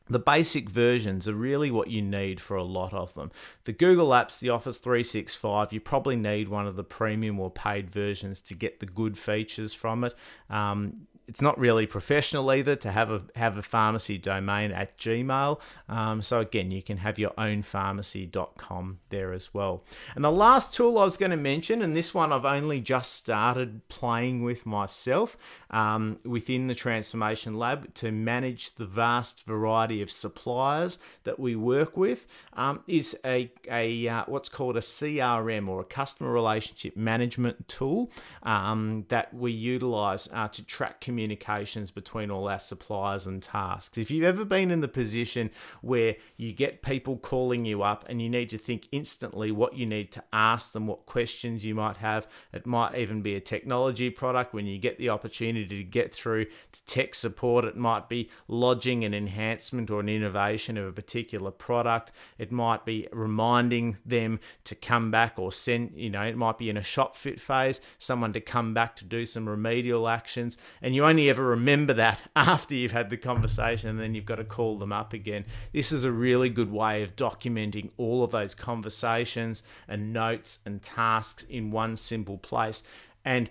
the 0.10 0.20
basic 0.20 0.70
versions 0.70 1.28
are 1.28 1.34
really 1.34 1.72
what 1.72 1.90
you 1.90 2.02
need 2.02 2.40
for 2.40 2.56
a 2.58 2.64
lot 2.64 2.94
of 2.94 3.14
them. 3.14 3.32
The 3.66 3.74
Google 3.74 4.10
Apps, 4.10 4.40
the 4.40 4.50
Office 4.50 4.78
365, 4.78 5.74
you 5.74 5.80
probably 5.80 6.16
need 6.16 6.50
one 6.50 6.68
of 6.68 6.76
the 6.76 6.84
premium 6.84 7.40
or 7.40 7.52
paid 7.52 7.90
versions 7.90 8.42
to 8.42 8.54
get 8.54 8.80
the 8.80 8.86
good 8.86 9.18
features 9.18 9.74
from 9.74 10.04
it. 10.04 10.14
Um, 10.50 11.08
it's 11.28 11.42
not 11.42 11.60
really 11.60 11.86
professional 11.86 12.50
either 12.52 12.76
to 12.78 12.92
have 12.92 13.12
a 13.12 13.22
have 13.36 13.58
a 13.58 13.62
pharmacy 13.62 14.18
domain 14.18 14.72
at 14.72 14.98
Gmail. 14.98 15.60
Um, 15.90 16.22
so 16.22 16.40
again, 16.40 16.72
you 16.72 16.82
can 16.82 16.98
have 16.98 17.20
your 17.20 17.34
own 17.38 17.64
pharmacy.com 17.64 19.00
there 19.10 19.34
as 19.34 19.54
well. 19.54 19.84
And 20.16 20.24
the 20.24 20.32
last 20.32 20.74
tool 20.74 20.98
I 20.98 21.04
was 21.04 21.18
going 21.18 21.32
to 21.32 21.38
mention, 21.38 21.82
and 21.82 21.96
this 21.96 22.14
one 22.14 22.32
I've 22.32 22.46
only 22.46 22.80
just 22.80 23.14
started 23.14 23.86
playing 23.90 24.44
with 24.44 24.66
myself 24.66 25.38
um, 25.70 26.20
within 26.24 26.68
the 26.68 26.76
Transformation 26.76 27.56
Lab 27.56 27.94
to 27.96 28.12
manage 28.12 28.76
the 28.76 28.86
vast 28.86 29.46
variety 29.46 30.02
of 30.02 30.10
suppliers 30.10 30.98
that 31.26 31.40
we 31.40 31.58
work 31.58 31.98
with, 31.98 32.26
um, 32.54 32.82
is 32.88 33.18
a, 33.26 33.52
a 33.70 34.08
uh, 34.08 34.24
what's 34.28 34.50
called 34.50 34.78
a 34.78 34.82
CRM 34.82 35.68
or 35.68 35.82
a 35.82 35.86
customer 35.86 36.32
relationship 36.32 36.96
management 36.96 37.68
tool 37.68 38.10
um, 38.44 39.06
that 39.10 39.34
we 39.34 39.52
utilize 39.52 40.30
uh, 40.32 40.48
to 40.48 40.64
track 40.64 41.02
communication 41.02 41.17
communications 41.18 41.90
between 41.90 42.30
all 42.30 42.48
our 42.48 42.60
suppliers 42.60 43.26
and 43.26 43.42
tasks. 43.42 43.98
If 43.98 44.12
you've 44.12 44.24
ever 44.24 44.46
been 44.46 44.70
in 44.70 44.82
the 44.82 44.88
position 44.88 45.50
where 45.82 46.16
you 46.36 46.54
get 46.54 46.84
people 46.84 47.18
calling 47.18 47.66
you 47.66 47.82
up 47.82 48.06
and 48.08 48.22
you 48.22 48.30
need 48.30 48.52
to 48.52 48.58
think 48.60 48.88
instantly 48.92 49.52
what 49.52 49.76
you 49.76 49.88
need 49.88 50.12
to 50.12 50.24
ask 50.32 50.74
them, 50.74 50.86
what 50.86 51.08
questions 51.08 51.66
you 51.66 51.74
might 51.74 51.98
have, 51.98 52.28
it 52.54 52.68
might 52.68 52.96
even 52.96 53.24
be 53.24 53.34
a 53.34 53.40
technology 53.40 54.12
product. 54.12 54.54
When 54.54 54.68
you 54.68 54.78
get 54.78 55.00
the 55.00 55.10
opportunity 55.10 55.66
to 55.66 55.84
get 55.84 56.14
through 56.14 56.46
to 56.46 56.86
tech 56.86 57.16
support, 57.16 57.66
it 57.66 57.76
might 57.76 58.10
be 58.10 58.30
lodging 58.48 59.04
an 59.04 59.16
enhancement 59.16 59.90
or 59.90 60.02
an 60.02 60.10
innovation 60.10 60.78
of 60.78 60.86
a 60.86 60.92
particular 60.92 61.50
product, 61.50 62.12
it 62.38 62.52
might 62.52 62.86
be 62.86 63.08
reminding 63.12 63.98
them 64.06 64.40
to 64.66 64.76
come 64.76 65.10
back 65.10 65.40
or 65.40 65.52
send, 65.52 65.94
you 65.96 66.12
know, 66.12 66.22
it 66.22 66.38
might 66.38 66.60
be 66.60 66.70
in 66.70 66.78
a 66.78 66.84
shop 66.84 67.18
fit 67.18 67.42
phase, 67.42 67.82
someone 67.98 68.34
to 68.34 68.40
come 68.40 68.76
back 68.76 68.96
to 68.98 69.04
do 69.04 69.26
some 69.26 69.50
remedial 69.50 70.08
actions, 70.08 70.60
and 70.80 70.94
you 70.94 71.04
only 71.08 71.30
ever 71.30 71.44
remember 71.44 71.94
that 71.94 72.20
after 72.36 72.76
you've 72.76 72.92
had 72.92 73.10
the 73.10 73.18
conversation 73.18 73.90
and 73.90 74.00
then 74.00 74.14
you've 74.14 74.26
got 74.26 74.36
to 74.36 74.44
call 74.44 74.78
them 74.78 74.92
up 74.92 75.14
again. 75.14 75.46
This 75.74 75.92
is 75.92 76.04
a 76.04 76.12
really 76.12 76.50
good 76.50 76.72
way 76.72 77.04
of 77.04 77.16
documenting 77.16 77.92
all 77.98 78.24
of 78.24 78.32
those 78.32 78.54
conversations 78.54 79.64
and 79.88 80.12
notes 80.12 80.60
and 80.66 80.82
tasks 80.82 81.44
in 81.44 81.72
one 81.72 81.96
simple 81.96 82.38
place. 82.38 82.84
And 83.24 83.50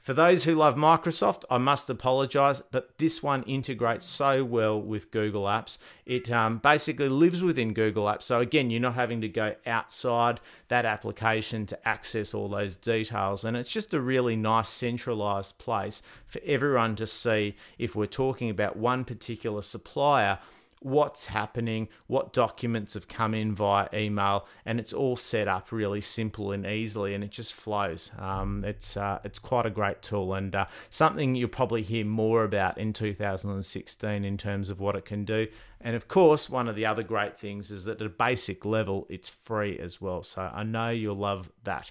for 0.00 0.14
those 0.14 0.44
who 0.44 0.54
love 0.54 0.76
Microsoft, 0.76 1.44
I 1.50 1.58
must 1.58 1.90
apologize, 1.90 2.62
but 2.70 2.96
this 2.96 3.22
one 3.22 3.42
integrates 3.42 4.06
so 4.06 4.42
well 4.42 4.80
with 4.80 5.10
Google 5.10 5.44
Apps. 5.44 5.76
It 6.06 6.30
um, 6.30 6.56
basically 6.56 7.10
lives 7.10 7.42
within 7.42 7.74
Google 7.74 8.04
Apps. 8.04 8.22
So, 8.22 8.40
again, 8.40 8.70
you're 8.70 8.80
not 8.80 8.94
having 8.94 9.20
to 9.20 9.28
go 9.28 9.54
outside 9.66 10.40
that 10.68 10.86
application 10.86 11.66
to 11.66 11.88
access 11.88 12.32
all 12.32 12.48
those 12.48 12.76
details. 12.76 13.44
And 13.44 13.58
it's 13.58 13.70
just 13.70 13.92
a 13.92 14.00
really 14.00 14.36
nice 14.36 14.70
centralized 14.70 15.58
place 15.58 16.00
for 16.26 16.40
everyone 16.46 16.96
to 16.96 17.06
see 17.06 17.54
if 17.78 17.94
we're 17.94 18.06
talking 18.06 18.48
about 18.48 18.78
one 18.78 19.04
particular 19.04 19.60
supplier 19.60 20.38
what's 20.80 21.26
happening, 21.26 21.88
what 22.06 22.32
documents 22.32 22.94
have 22.94 23.06
come 23.06 23.34
in 23.34 23.54
via 23.54 23.88
email, 23.94 24.46
and 24.64 24.80
it's 24.80 24.92
all 24.92 25.16
set 25.16 25.46
up 25.46 25.70
really 25.70 26.00
simple 26.00 26.52
and 26.52 26.66
easily, 26.66 27.14
and 27.14 27.22
it 27.22 27.30
just 27.30 27.54
flows. 27.54 28.10
Um, 28.18 28.64
it's 28.64 28.96
uh, 28.96 29.20
it's 29.24 29.38
quite 29.38 29.66
a 29.66 29.70
great 29.70 30.02
tool 30.02 30.34
and 30.34 30.54
uh, 30.54 30.66
something 30.90 31.34
you'll 31.34 31.48
probably 31.48 31.82
hear 31.82 32.04
more 32.04 32.44
about 32.44 32.78
in 32.78 32.92
2016 32.92 34.24
in 34.24 34.36
terms 34.36 34.70
of 34.70 34.80
what 34.80 34.96
it 34.96 35.04
can 35.04 35.24
do. 35.24 35.46
And 35.80 35.96
of 35.96 36.08
course, 36.08 36.50
one 36.50 36.68
of 36.68 36.76
the 36.76 36.86
other 36.86 37.02
great 37.02 37.36
things 37.36 37.70
is 37.70 37.84
that 37.84 38.00
at 38.00 38.06
a 38.06 38.10
basic 38.10 38.64
level, 38.64 39.06
it's 39.08 39.28
free 39.28 39.78
as 39.78 40.00
well. 40.00 40.22
So 40.22 40.50
I 40.52 40.62
know 40.62 40.90
you'll 40.90 41.16
love 41.16 41.50
that. 41.64 41.90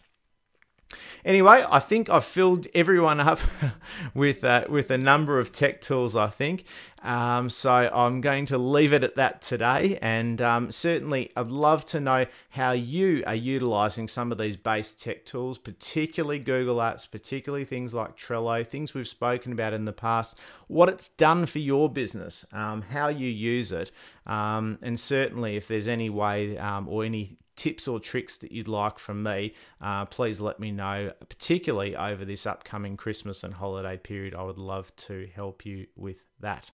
Anyway, 1.23 1.63
I 1.69 1.79
think 1.79 2.09
I've 2.09 2.23
filled 2.23 2.65
everyone 2.73 3.19
up 3.19 3.39
with 4.13 4.43
uh, 4.43 4.65
with 4.69 4.89
a 4.89 4.97
number 4.97 5.37
of 5.37 5.51
tech 5.51 5.81
tools. 5.81 6.15
I 6.15 6.27
think 6.27 6.63
um, 7.03 7.49
so. 7.49 7.89
I'm 7.93 8.21
going 8.21 8.45
to 8.47 8.57
leave 8.57 8.93
it 8.93 9.03
at 9.03 9.15
that 9.15 9.41
today, 9.41 9.99
and 10.01 10.41
um, 10.41 10.71
certainly 10.71 11.31
I'd 11.35 11.51
love 11.51 11.85
to 11.85 11.99
know 11.99 12.25
how 12.49 12.71
you 12.71 13.23
are 13.27 13.35
utilizing 13.35 14.07
some 14.07 14.31
of 14.31 14.37
these 14.37 14.55
base 14.55 14.93
tech 14.93 15.25
tools, 15.25 15.57
particularly 15.57 16.39
Google 16.39 16.77
Apps, 16.77 17.09
particularly 17.09 17.65
things 17.65 17.93
like 17.93 18.17
Trello, 18.17 18.65
things 18.65 18.93
we've 18.93 19.07
spoken 19.07 19.51
about 19.51 19.73
in 19.73 19.85
the 19.85 19.93
past. 19.93 20.39
What 20.67 20.89
it's 20.89 21.09
done 21.09 21.45
for 21.45 21.59
your 21.59 21.89
business, 21.89 22.45
um, 22.51 22.81
how 22.81 23.09
you 23.09 23.29
use 23.29 23.71
it, 23.71 23.91
um, 24.25 24.79
and 24.81 24.99
certainly 24.99 25.55
if 25.57 25.67
there's 25.67 25.87
any 25.87 26.09
way 26.09 26.57
um, 26.57 26.87
or 26.87 27.03
any 27.03 27.37
tips 27.59 27.87
or 27.87 27.99
tricks 27.99 28.37
that 28.37 28.51
you'd 28.51 28.69
like 28.69 28.97
from 28.97 29.21
me, 29.21 29.53
uh, 29.81 30.05
please 30.05 30.39
let 30.39 30.59
me 30.59 30.71
know, 30.71 31.11
particularly 31.27 31.95
over 31.95 32.23
this 32.23 32.47
upcoming 32.47 32.95
Christmas 32.95 33.43
and 33.43 33.53
holiday 33.53 33.97
period. 33.97 34.33
I 34.33 34.43
would 34.43 34.57
love 34.57 34.95
to 34.95 35.27
help 35.35 35.65
you 35.65 35.87
with 35.95 36.23
that. 36.39 36.71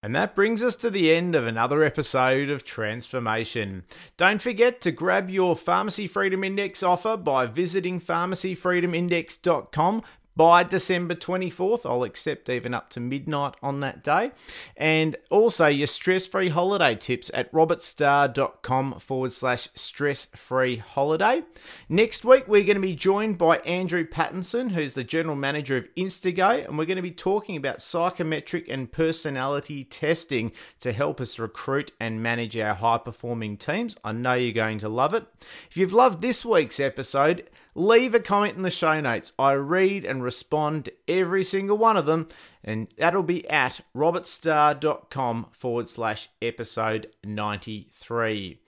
And 0.00 0.14
that 0.14 0.36
brings 0.36 0.62
us 0.62 0.76
to 0.76 0.90
the 0.90 1.12
end 1.12 1.34
of 1.34 1.44
another 1.44 1.82
episode 1.82 2.50
of 2.50 2.64
Transformation. 2.64 3.82
Don't 4.16 4.40
forget 4.40 4.80
to 4.82 4.92
grab 4.92 5.28
your 5.28 5.56
Pharmacy 5.56 6.06
Freedom 6.06 6.44
Index 6.44 6.84
offer 6.84 7.16
by 7.16 7.46
visiting 7.46 8.00
pharmacyfreedomindex.com 8.00 10.04
by 10.38 10.62
December 10.62 11.16
24th. 11.16 11.84
I'll 11.84 12.04
accept 12.04 12.48
even 12.48 12.72
up 12.72 12.90
to 12.90 13.00
midnight 13.00 13.54
on 13.60 13.80
that 13.80 14.04
day. 14.04 14.30
And 14.76 15.16
also 15.30 15.66
your 15.66 15.88
stress 15.88 16.28
free 16.28 16.48
holiday 16.48 16.94
tips 16.94 17.28
at 17.34 17.50
robertstar.com 17.52 19.00
forward 19.00 19.32
slash 19.32 19.68
stress 19.74 20.26
free 20.26 20.76
holiday. 20.76 21.42
Next 21.88 22.24
week, 22.24 22.46
we're 22.46 22.62
going 22.62 22.76
to 22.76 22.80
be 22.80 22.94
joined 22.94 23.36
by 23.36 23.58
Andrew 23.58 24.06
Pattinson, 24.06 24.70
who's 24.70 24.94
the 24.94 25.02
general 25.02 25.34
manager 25.34 25.76
of 25.76 25.92
Instago, 25.96 26.64
and 26.68 26.78
we're 26.78 26.84
going 26.84 26.96
to 26.96 27.02
be 27.02 27.10
talking 27.10 27.56
about 27.56 27.82
psychometric 27.82 28.68
and 28.68 28.92
personality 28.92 29.82
testing 29.82 30.52
to 30.78 30.92
help 30.92 31.20
us 31.20 31.40
recruit 31.40 31.90
and 31.98 32.22
manage 32.22 32.56
our 32.56 32.74
high 32.74 32.98
performing 32.98 33.56
teams. 33.56 33.96
I 34.04 34.12
know 34.12 34.34
you're 34.34 34.52
going 34.52 34.78
to 34.78 34.88
love 34.88 35.14
it. 35.14 35.26
If 35.68 35.76
you've 35.76 35.92
loved 35.92 36.20
this 36.20 36.44
week's 36.44 36.78
episode, 36.78 37.48
leave 37.78 38.14
a 38.14 38.20
comment 38.20 38.56
in 38.56 38.62
the 38.62 38.70
show 38.70 39.00
notes. 39.00 39.32
I 39.38 39.52
read 39.52 40.04
and 40.04 40.22
respond 40.22 40.86
to 40.86 40.92
every 41.06 41.44
single 41.44 41.78
one 41.78 41.96
of 41.96 42.06
them, 42.06 42.28
and 42.64 42.88
that'll 42.98 43.22
be 43.22 43.48
at 43.48 43.80
robertstar.com 43.94 45.46
forward 45.52 45.88
slash 45.88 46.28
episode 46.42 47.08
93. 47.24 48.60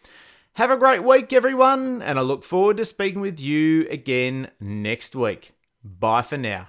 Have 0.54 0.70
a 0.70 0.76
great 0.76 1.02
week, 1.02 1.32
everyone, 1.32 2.02
and 2.02 2.18
I 2.18 2.22
look 2.22 2.44
forward 2.44 2.76
to 2.78 2.84
speaking 2.84 3.20
with 3.20 3.40
you 3.40 3.88
again 3.88 4.50
next 4.60 5.16
week. 5.16 5.52
Bye 5.82 6.22
for 6.22 6.38
now. 6.38 6.68